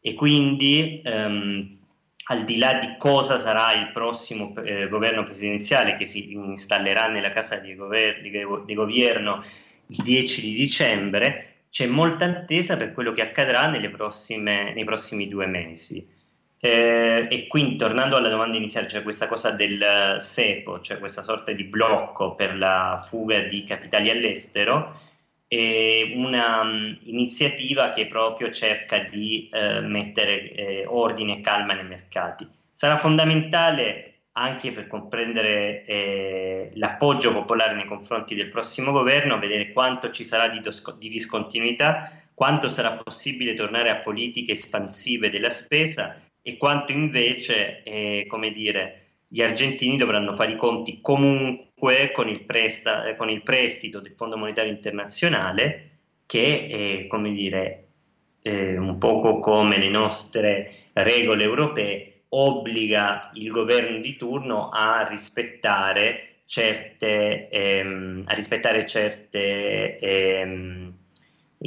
[0.01, 1.79] e quindi ehm,
[2.29, 7.29] al di là di cosa sarà il prossimo eh, governo presidenziale che si installerà nella
[7.29, 9.45] casa di, gover- di, di governo
[9.89, 15.45] il 10 di dicembre, c'è molta attesa per quello che accadrà prossime, nei prossimi due
[15.45, 16.14] mesi.
[16.65, 21.53] Eh, e quindi tornando alla domanda iniziale, cioè questa cosa del SEPO, cioè questa sorta
[21.53, 24.99] di blocco per la fuga di capitali all'estero,
[25.47, 32.49] è un'iniziativa um, che proprio cerca di eh, mettere eh, ordine e calma nei mercati.
[32.73, 40.11] Sarà fondamentale anche per comprendere eh, l'appoggio popolare nei confronti del prossimo governo, vedere quanto
[40.11, 46.25] ci sarà di, dos- di discontinuità, quanto sarà possibile tornare a politiche espansive della spesa
[46.47, 52.43] e quanto invece, eh, come dire, gli argentini dovranno fare i conti comunque con il,
[52.43, 55.91] presta, con il prestito del Fondo Monetario Internazionale
[56.27, 57.87] che, è, come dire,
[58.43, 66.41] eh, un poco come le nostre regole europee, obbliga il governo di turno a rispettare
[66.45, 70.93] certe, ehm, a rispettare certe ehm,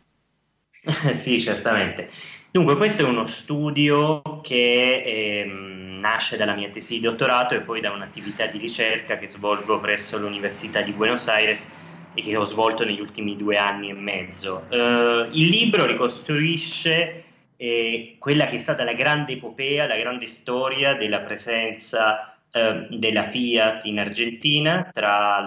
[1.12, 2.10] sì, certamente.
[2.50, 7.80] Dunque, questo è uno studio che eh, nasce dalla mia tesi di dottorato e poi
[7.80, 11.66] da un'attività di ricerca che svolgo presso l'Università di Buenos Aires
[12.14, 14.66] e che ho svolto negli ultimi due anni e mezzo.
[14.70, 17.24] Uh, il libro ricostruisce
[17.57, 23.22] eh, quella che è stata la grande epopea, la grande storia della presenza uh, della
[23.22, 25.38] Fiat in Argentina tra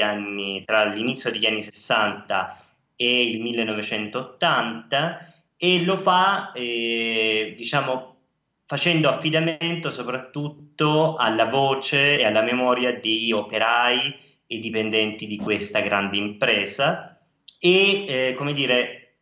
[0.00, 2.58] anni, tra l'inizio degli anni 60
[2.96, 8.16] e il 1980 e lo fa, eh, diciamo,
[8.66, 16.16] facendo affidamento soprattutto alla voce e alla memoria di operai i dipendenti di questa grande
[16.16, 17.18] impresa
[17.58, 19.16] e, eh, come dire,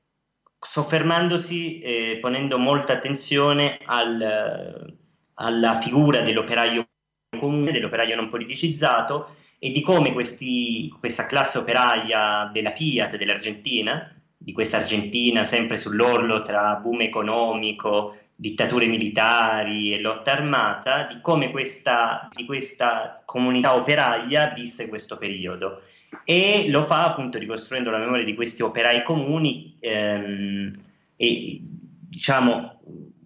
[0.58, 4.96] soffermandosi, eh, ponendo molta attenzione al,
[5.34, 6.86] alla figura dell'operaio
[7.38, 14.52] comune, dell'operaio non politicizzato e di come questi, questa classe operaia della Fiat dell'Argentina, di
[14.52, 22.28] questa Argentina sempre sull'orlo tra boom economico, dittature militari e lotta armata, di come questa,
[22.30, 25.82] di questa comunità operaia visse questo periodo.
[26.24, 30.72] E lo fa appunto ricostruendo la memoria di questi operai comuni ehm,
[31.16, 32.80] e diciamo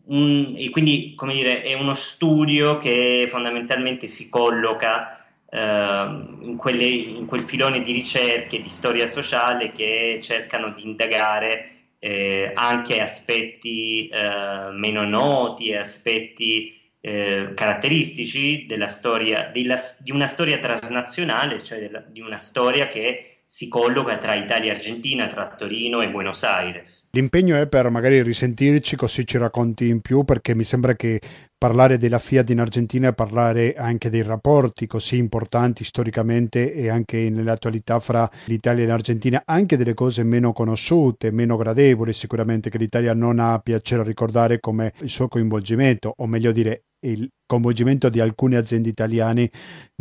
[0.09, 5.26] un, e quindi come dire è uno studio che fondamentalmente si colloca
[5.61, 12.53] in, quelle, in quel filone di ricerche di storia sociale che cercano di indagare eh,
[12.55, 20.59] anche aspetti eh, meno noti e aspetti eh, caratteristici della storia, della, di una storia
[20.59, 26.03] transnazionale, cioè della, di una storia che si colloca tra Italia e Argentina, tra Torino
[26.03, 27.11] e Buenos Aires.
[27.13, 31.21] L'impegno è per magari risentirci così ci racconti in più perché mi sembra che
[31.59, 37.31] parlare della Fiat in Argentina è parlare anche dei rapporti così importanti storicamente e anche
[37.31, 43.15] nell'attualità fra l'Italia e l'Argentina, anche delle cose meno conosciute, meno gradevoli sicuramente che l'Italia
[43.15, 48.21] non ha piacere a ricordare come il suo coinvolgimento, o meglio dire il coinvolgimento di
[48.21, 49.51] alcune aziende italiane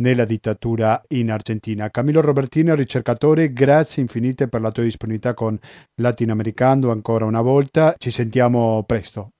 [0.02, 1.90] nella dittatura in Argentina.
[1.90, 5.58] Camillo Robertini, ricercatore, grazie infinite per la tua disponibilità con
[6.00, 7.94] Latinoamericano ancora una volta.
[7.96, 9.35] Ci sentiamo presto.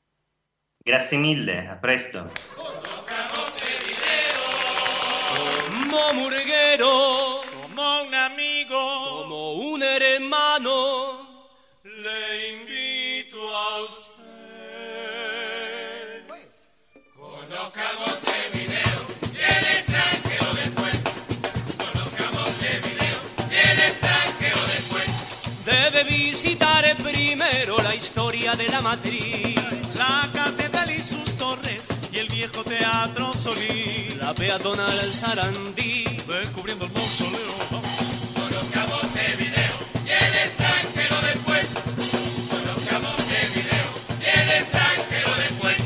[0.87, 2.31] Grazie mille, a presto.
[5.67, 11.51] Como murguero, como un amigo, como un hermano,
[11.83, 14.07] le invito a usted.
[17.17, 18.99] Conozcamos este video
[19.35, 21.03] y el extranjero después.
[21.79, 23.19] Conozcamos este video
[23.51, 25.09] y el extranjero después.
[25.65, 29.56] Debe visitar primero la historia de la matriz.
[32.53, 34.15] Viejo teatro Solís.
[34.19, 37.57] La peatonal Sarandí, descubriendo el mausoleo.
[38.35, 39.75] Conozcamos este video
[40.05, 41.67] y el extranjero después.
[42.49, 43.89] Conozcamos este video
[44.21, 45.77] y el extranjero después.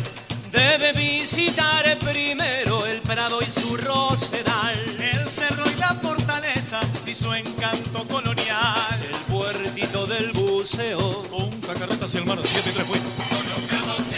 [0.52, 4.78] Debe visitar primero el Prado y su Rosedal.
[5.00, 9.00] El cerro y la fortaleza y su encanto colonial.
[9.02, 11.22] El puertito del buceo.
[11.30, 14.09] Con cacarretas y el mar 7 y 3 Conozcamos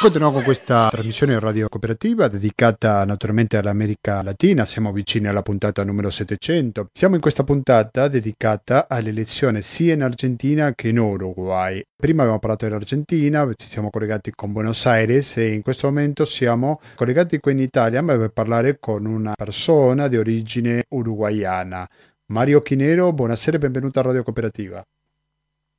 [0.00, 6.08] Continuiamo con questa trasmissione radio cooperativa dedicata naturalmente all'America Latina, siamo vicini alla puntata numero
[6.08, 6.90] 700.
[6.92, 11.82] Siamo in questa puntata dedicata all'elezione sia in Argentina che in Uruguay.
[11.96, 16.80] Prima abbiamo parlato dell'Argentina, ci siamo collegati con Buenos Aires e in questo momento siamo
[16.94, 21.88] collegati qui in Italia per parlare con una persona di origine uruguayana.
[22.26, 24.80] Mario Chinero, buonasera e benvenuto a Radio Cooperativa.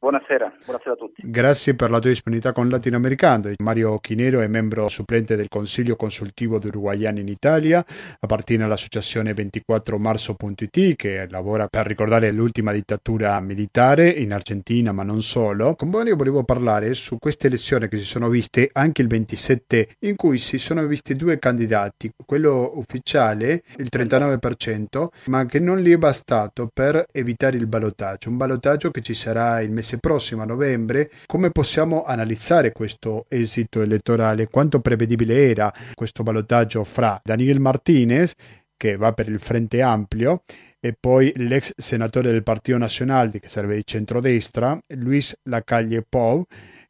[0.01, 1.21] Buonasera, buonasera a tutti.
[1.25, 3.51] Grazie per la tua disponibilità con Latinoamericano.
[3.57, 7.83] Mario Chinero è membro supplente del Consiglio Consultivo di Uruguayani in Italia,
[8.17, 15.75] appartiene all'associazione 24marzo.it che lavora per ricordare l'ultima dittatura militare in Argentina, ma non solo.
[15.75, 20.15] Con Mario volevo parlare su queste elezioni che si sono viste anche il 27, in
[20.15, 25.97] cui si sono visti due candidati, quello ufficiale, il 39%, ma che non gli è
[25.97, 30.45] bastato per evitare il ballottaggio, un ballottaggio che ci sarà il mese mese prossimo, a
[30.45, 34.47] novembre, come possiamo analizzare questo esito elettorale?
[34.47, 38.35] Quanto prevedibile era questo ballottaggio fra Daniel Martinez,
[38.77, 40.43] che va per il Frente Ampio,
[40.79, 46.45] e poi l'ex senatore del Partito Nazionale, che serve di centrodestra, Luis Lacalle Pou,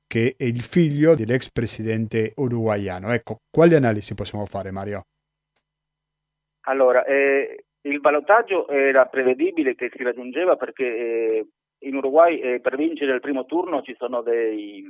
[0.06, 3.14] che è il figlio dell'ex presidente uruguaiano.
[3.14, 5.06] Ecco, quali analisi possiamo fare, Mario?
[6.62, 11.48] Allora, eh, il ballottaggio era prevedibile che si raggiungeva perché eh,
[11.80, 14.84] in Uruguay eh, per vincere il primo turno ci sono dei,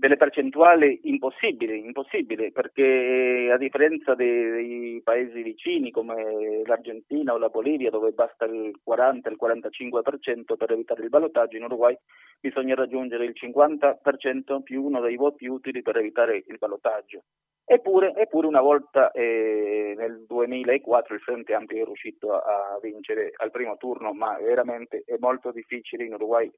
[0.00, 7.36] delle percentuali impossibili, impossibili perché eh, a differenza dei, dei, paesi vicini come l'Argentina o
[7.36, 11.94] la Bolivia dove basta il 40, il 45% per evitare il ballottaggio, in Uruguay
[12.40, 17.24] bisogna raggiungere il 50% più uno dei voti utili per evitare il ballottaggio.
[17.66, 23.32] Eppure, eppure una volta eh, nel 2004 il Frente Ampio è riuscito a, a, vincere
[23.36, 26.50] al primo turno, ma veramente è molto difficile in Uruguay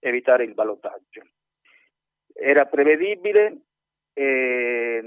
[0.00, 1.22] evitare il ballottaggio.
[2.40, 3.62] Era prevedibile
[4.12, 5.02] eh,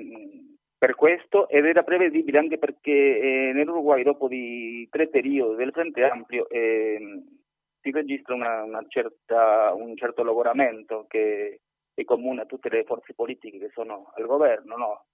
[0.77, 6.03] per questo ed era prevedibile anche perché eh, nell'Uruguay dopo di tre periodi del Frente
[6.03, 7.23] Ampio ehm,
[7.81, 11.61] si registra una, una certa, un certo lavoramento che
[11.93, 15.05] è comune a tutte le forze politiche che sono al governo, no?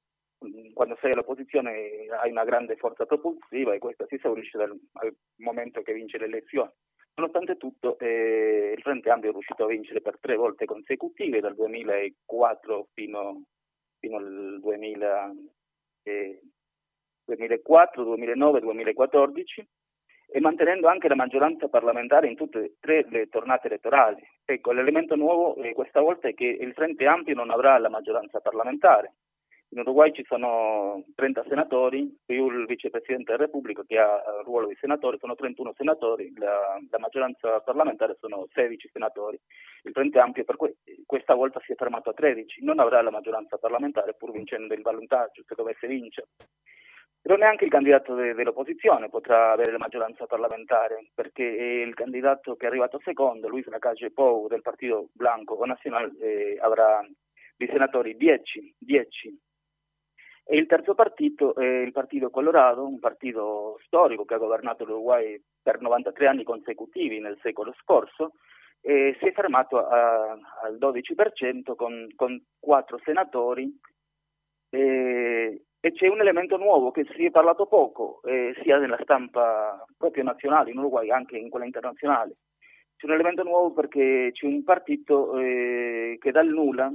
[0.73, 5.81] quando sei all'opposizione hai una grande forza propulsiva e questa si esaurisce dal, al momento
[5.81, 6.69] che vince le elezioni.
[7.17, 11.55] Nonostante tutto, eh, il Frente Ampio è riuscito a vincere per tre volte consecutive, dal
[11.55, 13.41] 2004 fino,
[13.97, 15.33] fino al 2000,
[16.03, 16.41] eh,
[17.25, 19.67] 2004, 2009, 2014
[20.29, 24.21] e mantenendo anche la maggioranza parlamentare in tutte e tre le tornate elettorali.
[24.45, 28.41] Ecco, l'elemento nuovo eh, questa volta è che il Frente Ampio non avrà la maggioranza
[28.41, 29.15] parlamentare,
[29.69, 34.67] in Uruguay ci sono 30 senatori, più il vicepresidente della Repubblica che ha il ruolo
[34.67, 39.39] di senatore, sono 31 senatori, la, la maggioranza parlamentare sono 16 senatori.
[39.83, 43.11] Il Frente Ampio per que- questa volta si è fermato a 13, non avrà la
[43.11, 46.27] maggioranza parlamentare pur vincendo il ballottaggio se dovesse vincere.
[47.21, 52.65] però neanche il candidato de- dell'opposizione potrà avere la maggioranza parlamentare, perché il candidato che
[52.65, 57.05] è arrivato secondo, Luis Lacalle Pou del Partito Blanco Nazionale, eh, avrà
[57.57, 59.37] di senatori 10, 10.
[60.49, 65.37] E il terzo partito è il Partito Colorado, un partito storico che ha governato l'Uruguay
[65.61, 68.31] per 93 anni consecutivi nel secolo scorso,
[68.79, 73.69] e si è fermato a, al 12% con, con 4 senatori
[74.69, 79.83] e, e, c'è un elemento nuovo che si è parlato poco, eh, sia nella stampa
[79.97, 82.37] proprio nazionale in Uruguay, anche in quella internazionale.
[82.95, 86.89] C'è un elemento nuovo perché c'è un partito eh, che dal nulla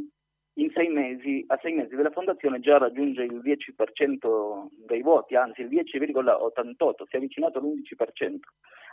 [0.74, 5.68] sei mesi, a sei mesi della fondazione già raggiunge il 10% dei voti, anzi il
[5.68, 8.36] 10,88, si è avvicinato all'11%,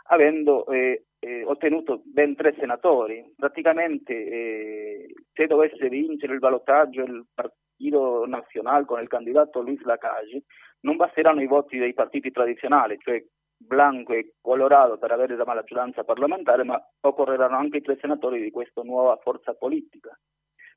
[0.08, 3.34] avendo eh, eh, ottenuto ben tre senatori.
[3.36, 10.44] Praticamente eh, se dovesse vincere il ballottaggio il Partito Nazionale con il candidato Luis Lacage,
[10.80, 13.22] non basteranno i voti dei partiti tradizionali, cioè
[13.56, 18.50] Blanco e Colorado per avere la maggioranza parlamentare, ma occorreranno anche i tre senatori di
[18.50, 20.18] questa nuova forza politica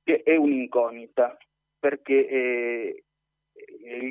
[0.03, 1.37] che è un'incognita
[1.79, 3.03] perché eh,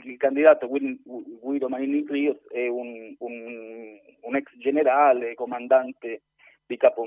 [0.05, 6.23] il, candidato Guido Manini Rios è un, un, un, ex generale, comandante
[6.67, 7.07] di, capo,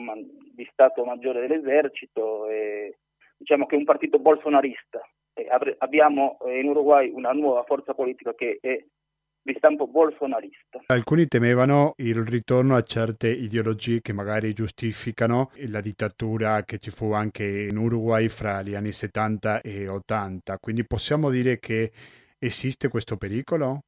[0.54, 2.98] di Stato Maggiore dell'Esercito, e,
[3.38, 5.08] diciamo che è un partito bolsonarista.
[5.34, 5.48] E
[5.80, 8.84] abbiamo in Uruguay una nuova forza politica che è
[9.46, 10.82] di stampo bolsonarista.
[10.88, 17.12] Alcuni temevano il ritorno a certe ideologie che magari giustificano la dittatura che ci fu
[17.12, 21.92] anche in Uruguay fra gli anni 70 e 80, quindi possiamo dire che
[22.40, 23.82] esiste questo pericolo?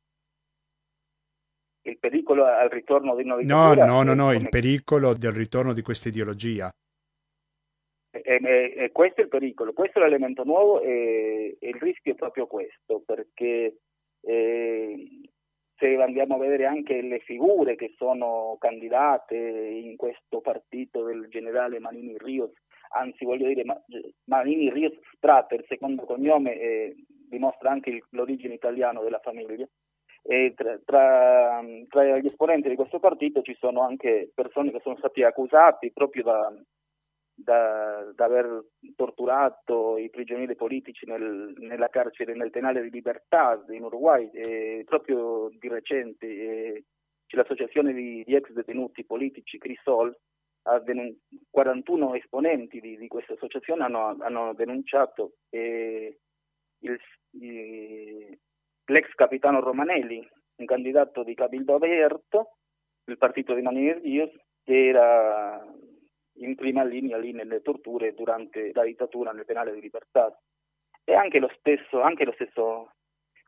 [1.82, 3.86] Il pericolo al ritorno di una dittatura?
[3.86, 6.70] No, no, no, no il pericolo del ritorno di questa ideologia.
[8.12, 12.16] E, e, e questo è il pericolo, questo è l'elemento nuovo e, il rischio è
[12.16, 13.78] proprio questo, perché
[14.22, 15.30] eh,
[15.78, 21.80] se andiamo a vedere anche le figure che sono candidate in questo partito del generale
[21.80, 22.52] Manini Rios,
[22.90, 23.64] anzi voglio dire
[24.26, 26.96] Manini Rios Strata, il secondo cognome eh,
[27.30, 29.68] dimostra anche l'origine italiana della famiglia,
[30.56, 35.24] tra, tra, tra, gli esponenti di questo partito ci sono anche persone che sono stati
[35.24, 36.54] accusati proprio da,
[37.40, 38.66] da, da aver
[38.96, 45.50] torturato i prigionieri politici nel, nella carcere, nel penale di Libertà in Uruguay, e proprio
[45.58, 46.84] di recente e
[47.30, 50.18] l'associazione di, di, ex detenuti politici Crisol,
[50.84, 51.16] denun-
[51.52, 56.18] 41 esponenti di, di questa associazione hanno, hanno denunciato eh,
[56.80, 57.00] il,
[58.86, 62.58] l'ex capitano Romanelli, un candidato di Cabildo Aperto,
[63.06, 64.32] il partito di Manuel Dios,
[64.64, 65.64] che era
[66.38, 70.38] in prima linea lì nelle torture durante la dittatura nel penale di libertà.
[71.04, 72.92] E anche lo stesso, anche lo stesso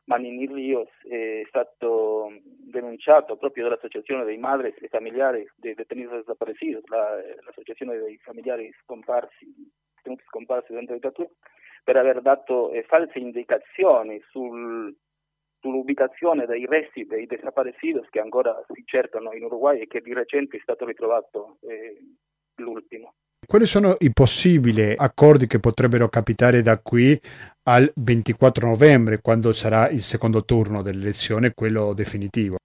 [0.04, 7.16] Manini Rios è stato denunciato proprio dall'Associazione dei Madres e Familiari dei Detenidos Desaparecidos, la,
[7.44, 9.46] l'Associazione dei Familiari Scomparsi,
[10.26, 11.28] scomparsi durante la dittatura,
[11.84, 14.94] per aver dato eh, false indicazioni sul,
[15.60, 20.56] sull'ubicazione dei resti dei desaparecidos che ancora si cercano in Uruguay e che di recente
[20.56, 21.98] è stato ritrovato eh,
[22.60, 23.14] l'ultimo.
[23.46, 27.18] Quali sono i possibili accordi che potrebbero capitare da qui
[27.64, 32.58] al 24 novembre, quando sarà il secondo turno dell'elezione, quello definitivo?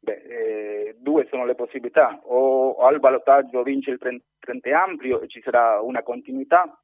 [0.00, 5.42] Beh, eh, due sono le possibilità, o al ballottaggio vince il Frente Ampio e ci
[5.42, 6.80] sarà una continuità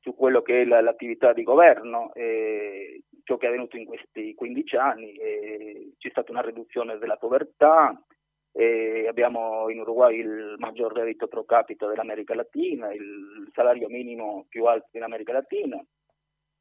[0.00, 4.76] su quello che è l'attività di governo, eh, ciò che è avvenuto in questi 15
[4.76, 8.02] anni, eh, c'è stata una riduzione della povertà,
[8.52, 14.64] e abbiamo in Uruguay il maggior reddito pro capite dell'America Latina, il salario minimo più
[14.64, 15.82] alto in America Latina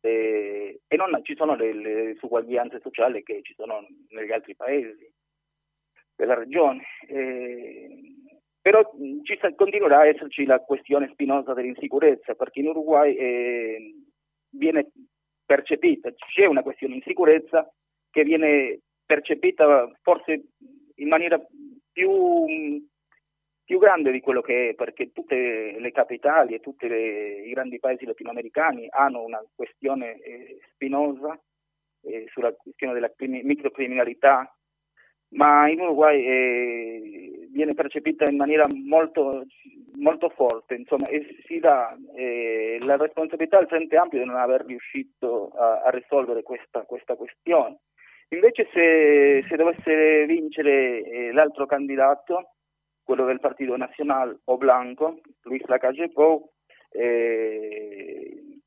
[0.02, 5.12] e, e non ci sono le, le disuguaglianze sociali che ci sono negli altri paesi
[6.16, 6.84] della regione.
[7.08, 8.16] E,
[8.62, 8.82] però
[9.24, 13.96] ci continuerà a esserci la questione spinosa dell'insicurezza, perché in Uruguay eh,
[14.52, 14.92] viene
[15.46, 17.68] percepita, c'è una questione di insicurezza
[18.12, 20.50] che viene percepita forse
[20.96, 21.42] in maniera
[22.00, 22.88] più,
[23.66, 28.06] più grande di quello che è, perché tutte le capitali e tutti i grandi paesi
[28.06, 31.38] latinoamericani hanno una questione eh, spinosa
[32.04, 34.56] eh, sulla questione della crimi- microcriminalità,
[35.32, 39.44] ma in Uruguay eh, viene percepita in maniera molto,
[39.98, 44.66] molto forte, insomma, e si dà eh, la responsabilità al Frente Ampio di non aver
[44.66, 47.80] riuscito a, a risolvere questa, questa questione.
[48.32, 52.52] Invece se, se dovesse vincere eh, l'altro candidato,
[53.04, 56.48] quello del Partito Nazionale o Blanco, Luis Lacalle Pou,
[56.92, 58.60] eh,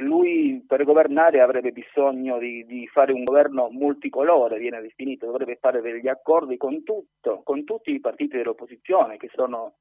[0.00, 5.80] lui per governare avrebbe bisogno di, di, fare un governo multicolore, viene definito, dovrebbe fare
[5.80, 9.76] degli accordi con, tutto, con tutti i partiti dell'opposizione, che sono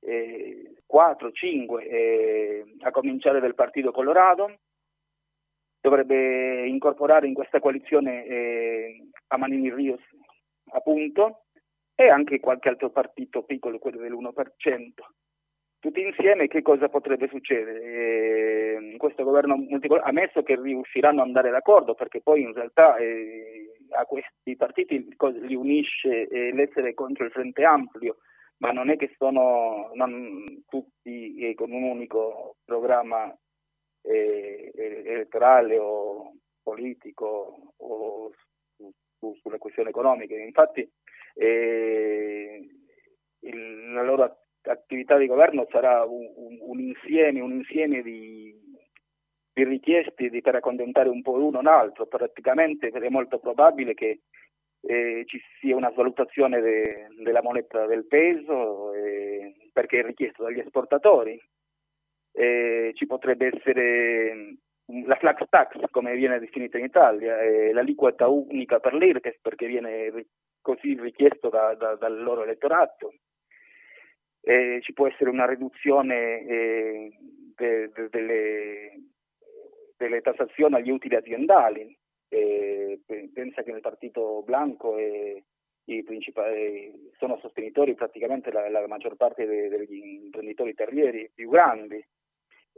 [0.00, 4.60] eh, 4, 5, eh, a cominciare dal Partito Colorado,
[5.86, 10.02] dovrebbe incorporare in questa coalizione eh, a Manini Rios,
[10.72, 11.44] appunto,
[11.94, 14.32] e anche qualche altro partito piccolo, quello dell'1%.
[15.78, 17.82] Tutti insieme che cosa potrebbe succedere?
[17.82, 23.76] Eh, questo governo multicolore, ammesso che riusciranno ad andare d'accordo, perché poi in realtà eh,
[23.90, 25.06] a questi partiti
[25.42, 28.16] li unisce eh, l'essere contro il Frente Ampio,
[28.56, 33.32] ma non è che sono non, tutti eh, con un unico programma
[34.06, 38.30] eh, elettorale o politico o
[38.76, 40.34] su, su, sulle questioni economiche.
[40.36, 40.88] Infatti
[41.34, 42.68] eh,
[43.40, 48.54] il, la loro attività di governo sarà un, un, un insieme, un insieme di,
[49.52, 52.06] di richieste di, per accontentare un po' l'uno o l'altro.
[52.06, 54.20] Praticamente è molto probabile che
[54.80, 60.60] eh, ci sia una svalutazione de, della moneta del peso eh, perché è richiesto dagli
[60.60, 61.40] esportatori
[62.36, 64.34] eh, ci potrebbe essere
[64.92, 69.66] mm, la flax tax, come viene definita in Italia, eh, l'aliquota unica per l'IRPES perché
[69.66, 70.26] viene
[70.60, 73.14] così richiesto da, da, dal loro elettorato.
[74.42, 77.10] Eh, ci può essere una riduzione eh,
[77.56, 78.92] de, de, delle,
[79.96, 81.96] delle, tassazioni agli utili aziendali.
[82.28, 84.96] Pensa che nel partito blanco
[87.18, 92.04] sono sostenitori praticamente la, la maggior parte de, degli imprenditori terrieri più grandi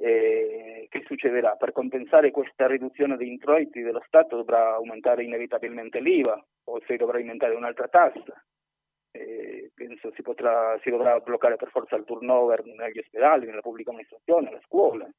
[0.00, 1.56] eh, che succederà?
[1.56, 7.18] Per compensare questa riduzione di introiti dello Stato dovrà aumentare inevitabilmente l'IVA o se dovrà
[7.18, 8.44] aumentare un'altra tassa.
[9.10, 13.90] Eh, penso si, potrà, si dovrà bloccare per forza il turnover negli ospedali, nella pubblica
[13.90, 15.14] amministrazione, nelle scuole.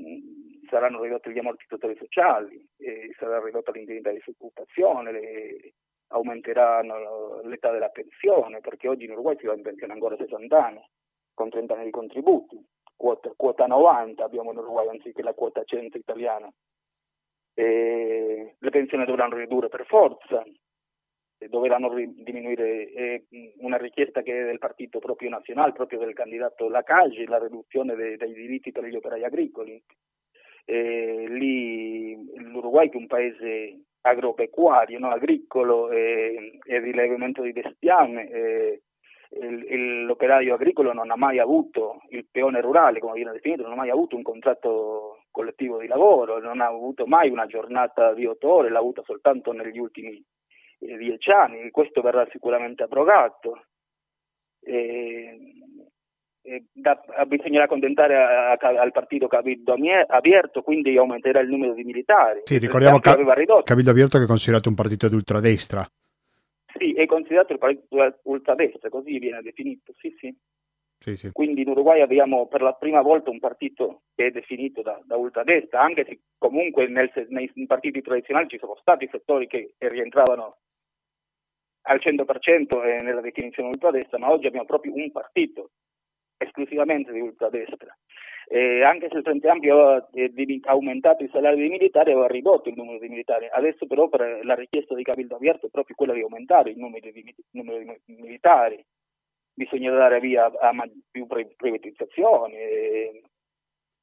[0.00, 5.72] Mm, saranno ridotti gli ammortizzatori sociali, eh, sarà ridotta l'indennità di disoccupazione, le,
[6.12, 10.64] aumenteranno l'età della pensione, perché oggi in Uruguay si va in pensione ancora a 60
[10.64, 10.80] anni,
[11.34, 12.64] con 30 anni di contributi
[13.00, 16.52] quota, quota 90 abbiamo in Uruguay anziché la quota 100 italiana.
[17.54, 20.44] E le pensioni dovranno ridurre per forza,
[21.48, 23.22] dovranno diminuire è
[23.60, 28.16] una richiesta che è del partito proprio nazionale, proprio del candidato Lacage, la riduzione dei,
[28.18, 29.82] dei diritti per gli operai agricoli.
[30.66, 35.08] E lì l'Uruguay che è un paese agropecuario, no?
[35.08, 38.82] agricolo e, e di allevamento di bestiame, e,
[39.32, 43.90] l'operaio agricolo non ha mai avuto, il peone rurale come viene definito, non ha mai
[43.90, 48.70] avuto un contratto collettivo di lavoro, non ha avuto mai una giornata di otto ore,
[48.70, 50.22] l'ha avuta soltanto negli ultimi
[50.80, 53.66] eh, dieci anni, questo verrà sicuramente abrogato.
[54.62, 55.38] E,
[56.42, 59.76] e da, bisognerà accontentare a, a, al partito Cabildo
[60.08, 62.40] Abierto, quindi aumenterà il numero di militari.
[62.44, 63.10] Sì, ricordiamo che
[63.62, 65.86] Cabildo Abierto che è considerato un partito di ultradestra.
[66.80, 70.34] Sì, è considerato il partito ultradestra, così viene definito, sì, sì.
[70.98, 71.30] Sì, sì.
[71.30, 75.16] Quindi in Uruguay abbiamo per la prima volta un partito che è definito da, da
[75.16, 80.56] ultradestra, anche se comunque nel, nei partiti tradizionali ci sono stati settori che rientravano
[81.82, 85.72] al 100% nella definizione ultradestra, ma oggi abbiamo proprio un partito
[86.40, 87.94] esclusivamente di ultradestra.
[88.48, 92.68] Eh, anche se il Frente Ampio aveva eh, aumentato i salari dei militari, aveva ridotto
[92.68, 93.48] il numero di militari.
[93.48, 97.08] Adesso però per la richiesta di Cabildo Abierto è proprio quella di aumentare il numero
[97.10, 98.84] di, numero di militari.
[99.54, 100.72] Bisogna dare via a
[101.10, 103.22] più privatizzazioni, eh,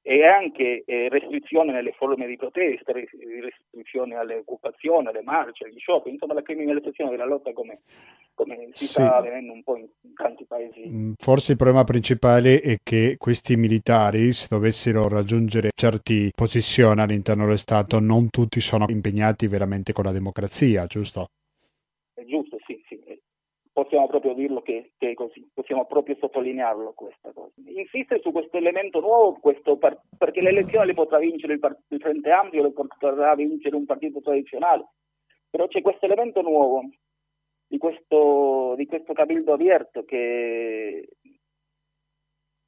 [0.09, 6.13] e anche eh, restrizioni nelle forme di protesta, restrizioni alle occupazioni, alle marce, agli shopping,
[6.13, 7.81] insomma la criminalizzazione della lotta come,
[8.33, 8.91] come si sì.
[8.91, 10.87] sta avvenendo un po' in tanti paesi.
[10.87, 17.43] Mm, forse il problema principale è che questi militari, se dovessero raggiungere certe posizioni all'interno
[17.43, 21.27] dello Stato, non tutti sono impegnati veramente con la democrazia, giusto?
[22.13, 22.97] È giusto, sì, sì
[23.77, 27.53] possiamo proprio dirlo che, che, è così, possiamo proprio sottolinearlo questa cosa.
[27.67, 31.99] Insiste su questo elemento nuovo, questo par- perché l'elezione le potrà vincere il, part- il
[31.99, 34.87] Frente Ampio, le potrà vincere un partito tradizionale,
[35.47, 36.89] però c'è questo elemento nuovo
[37.67, 41.09] di questo, di questo cabildo aperto che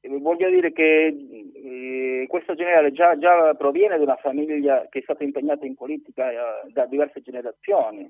[0.02, 5.24] voglio dire che eh, questo generale già, già, proviene da una famiglia che è stata
[5.24, 8.08] impegnata in politica eh, da diverse generazioni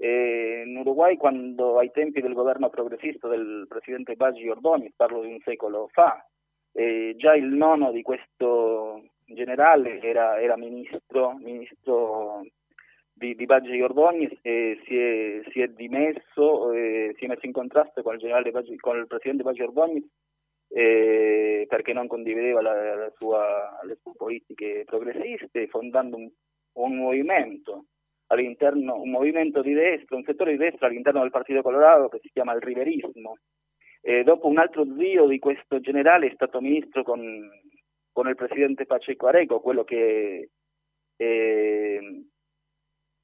[0.00, 5.32] e in Uruguay, quando ai tempi del governo progressista del presidente Baggi Ordóñez, parlo di
[5.32, 6.24] un secolo fa,
[6.72, 12.46] eh, già il nonno di questo generale era, era ministro, ministro
[13.12, 17.52] di, di Baggi Ordóñez e si è, si è dimesso, eh, si è messo in
[17.52, 19.64] contrasto con il, Baggi, con il presidente Baggi
[20.70, 26.30] eh, perché non condivideva la, la sua, le sue politiche progressiste, fondando un,
[26.74, 27.86] un movimento
[28.28, 32.30] all'interno, un movimento di destra, un settore di destra all'interno del Partito Colorado che si
[32.32, 33.38] chiama il riverismo.
[34.00, 37.20] E dopo un altro zio di questo generale è stato ministro con,
[38.12, 40.50] con il presidente Pacheco Areco, quello che
[41.16, 42.24] eh,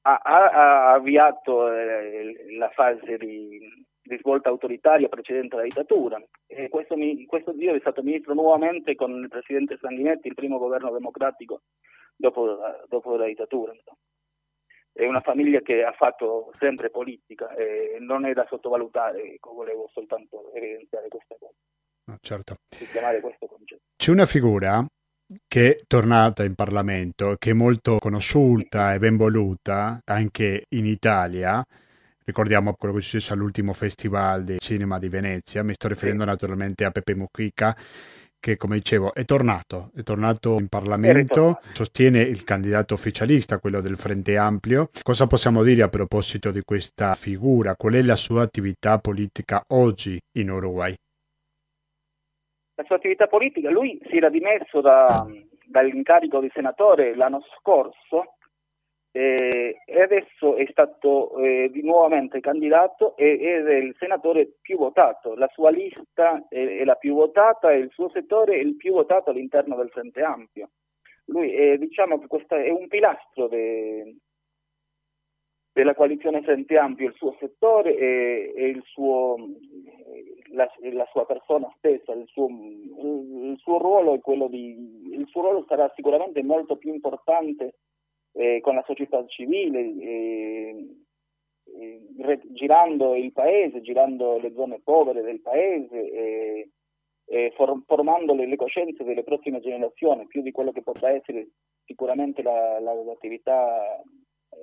[0.01, 3.59] ha, ha, avviato eh, la fase di,
[4.01, 6.21] di, svolta autoritaria precedente alla dittatura.
[6.45, 6.95] E questo,
[7.25, 11.61] questo zio è stato ministro nuovamente con il presidente Sanguinetti, il primo governo democratico
[12.15, 13.73] dopo, dopo la dittatura.
[14.97, 19.89] È una famiglia che ha fatto sempre politica e non è da sottovalutare, ecco, volevo
[19.91, 21.53] soltanto evidenziare questa cosa.
[22.05, 22.55] No, certo.
[23.97, 24.85] C'è una figura
[25.47, 31.61] che è tornata in Parlamento, che è molto conosciuta e ben voluta anche in Italia.
[32.23, 36.29] Ricordiamo quello che è successo all'ultimo Festival di Cinema di Venezia, mi sto riferendo sì.
[36.29, 37.75] naturalmente a Pepe Mujica,
[38.45, 43.95] che come dicevo è tornato, è tornato in Parlamento, sostiene il candidato ufficialista, quello del
[43.95, 44.89] Frente Ampio.
[45.01, 47.75] Cosa possiamo dire a proposito di questa figura?
[47.75, 50.93] Qual è la sua attività politica oggi in Uruguay?
[52.77, 53.69] la sua attività politica.
[53.69, 55.25] Lui si era dimesso da,
[55.65, 58.34] dall'incarico di senatore l'anno scorso
[59.17, 65.35] eh, e adesso è stato eh, di nuovamente candidato ed è il senatore più votato.
[65.35, 68.91] La sua lista è, è, la più votata e il suo settore è il più
[68.91, 70.71] votato all'interno del Frente Ampio.
[71.27, 74.17] Lui è, diciamo che questo è un pilastro de,
[75.71, 79.37] della coalizione Frente Ampio, il suo settore e, e il suo,
[80.51, 85.39] la, la, sua persona stessa, il suo, il suo, ruolo è quello di, il suo
[85.39, 87.75] ruolo sarà sicuramente molto più importante
[88.35, 90.87] eh, con la società civile, eh,
[91.77, 96.69] eh, girando il paese, girando le zone povere del paese
[97.27, 101.49] e for, formando le, le, coscienze delle prossime generazioni, più di quello che potrà essere
[101.83, 104.57] sicuramente la, la, l'attività eh,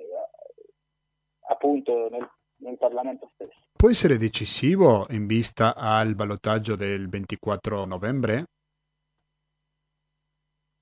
[1.49, 3.59] appunto nel, nel Parlamento stesso.
[3.75, 8.45] Può essere decisivo in vista al ballottaggio del 24 novembre?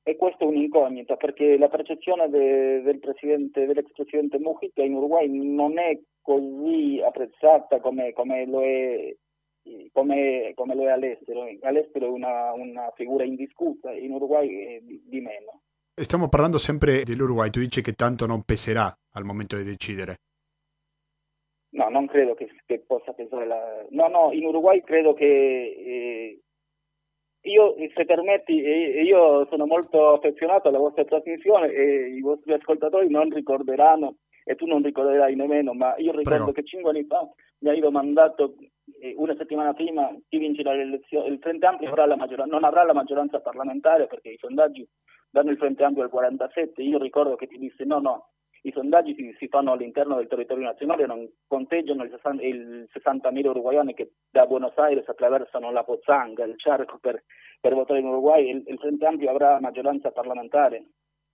[0.04, 5.28] E questo è un'incognita perché la percezione de, del presidente, dell'ex presidente Mujica in Uruguay
[5.30, 9.16] non è così apprezzata come, come, lo, è,
[9.92, 11.46] come, come lo, è, all'estero.
[11.62, 15.62] All'estero è una, una figura indiscussa, in Uruguay di, di meno.
[15.94, 20.16] Stiamo parlando sempre dell'Uruguay, tu dici che tanto non peserà al momento di decidere.
[21.74, 23.86] No, non credo che, che possa pesare la...
[23.92, 25.26] No, no, in Uruguay credo che...
[25.26, 26.42] Eh,
[27.42, 33.30] io, se permetti, io sono molto affezionato alla vostra trasmissione e i vostri ascoltatori non
[33.30, 36.52] ricorderanno, e tu non ricorderai nemmeno, ma io ricordo Prego.
[36.52, 37.28] che cinque anni fa
[37.60, 38.56] mi hai domandato
[39.16, 41.30] una settimana prima chi vincerà le elezioni.
[41.30, 44.88] Il Frente Ampio avrà non avrà la maggioranza parlamentare perché i sondaggi
[45.30, 46.82] danno il Frente Ampio al 47.
[46.82, 48.31] Io ricordo che ti disse no, no,
[48.64, 53.48] i sondaggi si, si, fanno all'interno del territorio nazionale, non conteggiano il 60, il 60.000
[53.48, 57.24] uruguayani che da Buenos Aires attraversano la Pozzanga, il Charco per,
[57.60, 60.86] per votare in Uruguay, il, il Frente Ampio avrà maggioranza parlamentare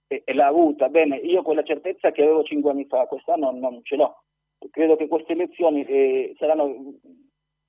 [0.07, 0.87] e, e, l'ha avuta.
[0.87, 4.23] Bene, io quella certezza che avevo cinque anni fa, quest'anno non ce l'ho.
[4.71, 6.95] Credo che queste elezioni eh, saranno,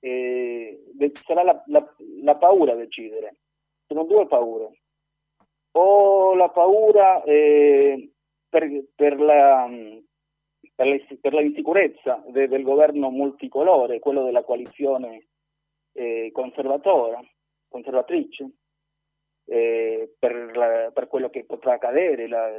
[0.01, 0.81] eh,
[1.25, 3.39] sarà la, la, la paura a decidere.
[3.89, 4.81] Sono due paure.
[5.73, 8.13] O la paura eh,
[8.49, 9.69] per, per, la,
[10.75, 15.29] per, la, per la, insicurezza de, del governo multicolore, quello della coalizione
[15.93, 17.21] eh, conservatora,
[17.69, 18.51] conservatrice,
[19.47, 22.51] eh, per, la, per, quello che potrà accadere, la,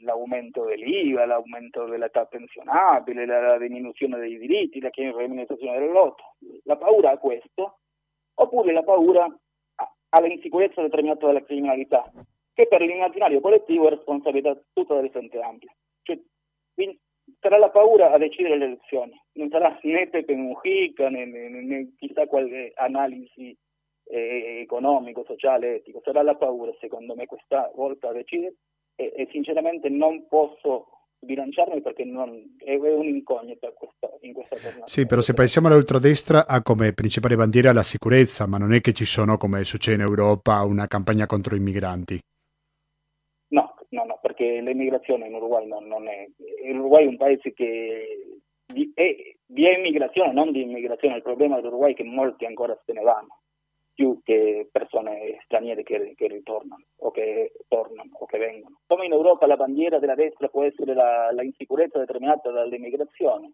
[0.00, 6.36] l'aumento dell'IVA, l'aumento dell'età pensionabile, la, la diminuzione dei diritti, la criminalizzazione del lotto.
[6.64, 7.80] La paura a questo,
[8.34, 9.26] oppure la paura
[10.10, 12.10] all'insicurezza determinata dalla criminalità,
[12.54, 15.72] che per l'immaginario collettivo è responsabilità tutta del Frente Ampio.
[16.02, 16.18] Cioè,
[17.40, 21.92] sarà la paura a decidere le elezioni, non sarà né Pepe Mujica né, né, né
[21.98, 23.56] chissà quale analisi
[24.06, 28.54] eh, economico, sociale, etico, sarà la paura secondo me questa volta a decidere
[28.94, 30.88] e, e sinceramente non posso
[31.24, 34.86] bilanciarmi perché non, è, è un'incognita questa, in questa giornata.
[34.86, 38.92] Sì, però se pensiamo all'ultradestra ha come principale bandiera la sicurezza, ma non è che
[38.92, 42.20] ci sono, come succede in Europa, una campagna contro i migranti
[43.94, 46.28] no, no, perché l'immigrazione in Uruguay non, non è...
[46.66, 49.14] L'Uruguay è un paese che di, è,
[49.46, 51.16] di immigrazione, non di immigrazione.
[51.16, 53.40] Il problema dell'Uruguay è che molti ancora se ne vanno,
[53.94, 58.80] più che persone straniere che, che ritornano o che tornano o che vengono.
[58.86, 63.52] Come in Europa la bandiera della destra può essere la, la insicurezza determinata dall'immigrazione,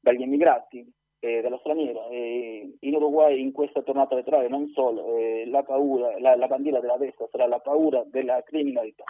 [0.00, 0.84] dagli immigrati,
[1.20, 2.08] eh, dello straniero.
[2.10, 6.80] Eh, in Uruguay in questa tornata elettorale non solo eh, la, paura, la, la, bandiera
[6.80, 9.04] della destra sarà la paura della criminalità,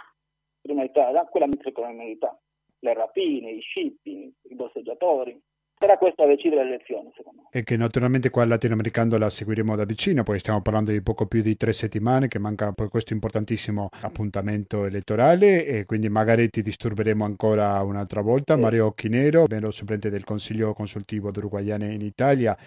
[0.67, 2.37] criminalità quella microcriminalità,
[2.79, 5.39] le rapine, i shipping, i bosseggiatori,
[5.79, 7.47] sarà questo a decidere le elezioni, secondo me.
[7.51, 11.27] E che naturalmente qua al latinoamericano la seguiremo da vicino, poi stiamo parlando di poco
[11.27, 16.61] più di tre settimane che manca per questo importantissimo appuntamento elettorale e quindi magari ti
[16.61, 18.55] disturberemo ancora un'altra volta.
[18.55, 18.61] Sì.
[18.61, 22.57] Mario Chinero, vero supplente del Consiglio Consultivo d'Uruguayane in Italia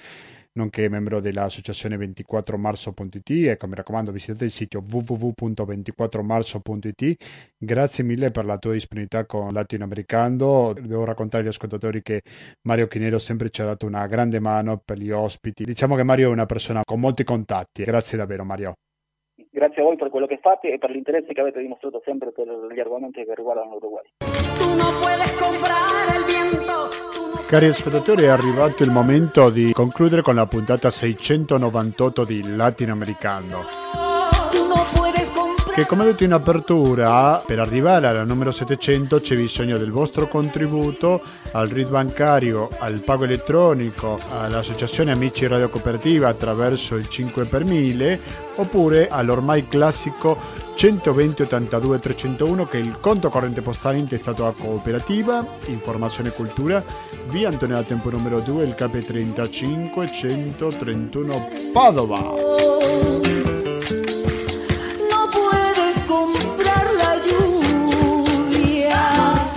[0.60, 3.48] nonché membro dell'associazione 24marzo.it.
[3.48, 7.16] Ecco, mi raccomando, visitate il sito www.24marzo.it.
[7.58, 10.74] Grazie mille per la tua disponibilità con Latinoamericano.
[10.74, 12.22] Devo raccontare agli ascoltatori che
[12.62, 15.64] Mario Chinero sempre ci ha dato una grande mano per gli ospiti.
[15.64, 17.82] Diciamo che Mario è una persona con molti contatti.
[17.82, 18.74] Grazie davvero, Mario.
[19.50, 22.46] Grazie a voi per quello che fate e per l'interesse che avete dimostrato sempre per
[22.46, 24.04] gli argomenti che riguardano l'Uruguay.
[27.50, 34.09] Cari ascoltatori, è arrivato il momento di concludere con la puntata 698 di Latinoamericano.
[35.72, 41.22] Che come detto in apertura, per arrivare alla numero 700 c'è bisogno del vostro contributo
[41.52, 48.18] al RID bancario, al pago elettronico, all'associazione Amici Radio Cooperativa attraverso il 5 per 1000
[48.56, 50.36] oppure all'ormai classico
[50.74, 56.84] 120 82 301 che è il conto corrente postale intestato a cooperativa, informazione e cultura,
[57.28, 63.19] via Antonio Tempo numero 2, il KP35 131 Padova.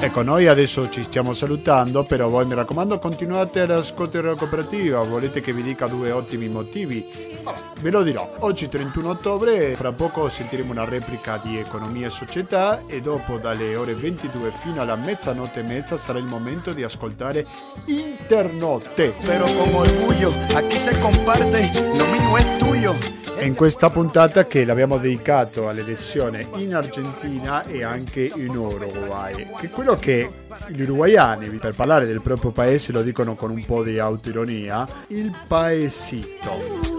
[0.04, 5.00] Ecco, noi adesso ci stiamo salutando, però voi mi raccomando continuate ad ascoltare la cooperativa,
[5.00, 7.34] volete che vi dica due ottimi motivi?
[7.80, 12.82] ve lo dirò, oggi 31 ottobre, fra poco sentiremo una replica di Economia e Società
[12.88, 17.46] e dopo dalle ore 22 fino alla mezzanotte e mezza sarà il momento di ascoltare
[17.86, 19.14] Internotte.
[19.26, 22.96] Però con orgoglio, qui si comparte, lo mio è tuyo.
[23.38, 29.68] E in questa puntata che l'abbiamo dedicato all'elezione in Argentina e anche in Uruguay, che
[29.68, 30.30] è quello che
[30.68, 35.34] gli uruguayani, per parlare del proprio paese, lo dicono con un po' di autoironia, il
[35.48, 36.92] paesito.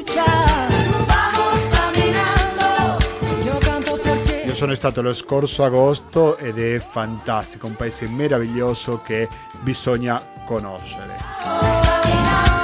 [4.53, 9.29] Sono stato lo scorso agosto ed è fantastico, un paese meraviglioso che
[9.63, 12.64] bisogna conoscere.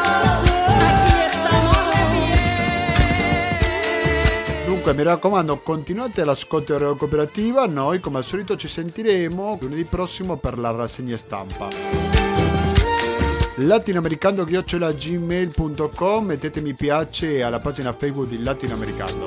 [4.82, 10.38] Dunque mi raccomando continuate l'ascolto della cooperativa, noi come al solito ci sentiremo lunedì prossimo
[10.38, 11.68] per la rassegna stampa.
[13.56, 19.26] Latinoamericano-gmail.com mettete mi piace alla pagina Facebook di Latinoamericano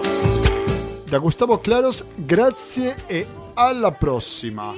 [1.04, 4.74] da Gustavo Claros grazie e alla prossima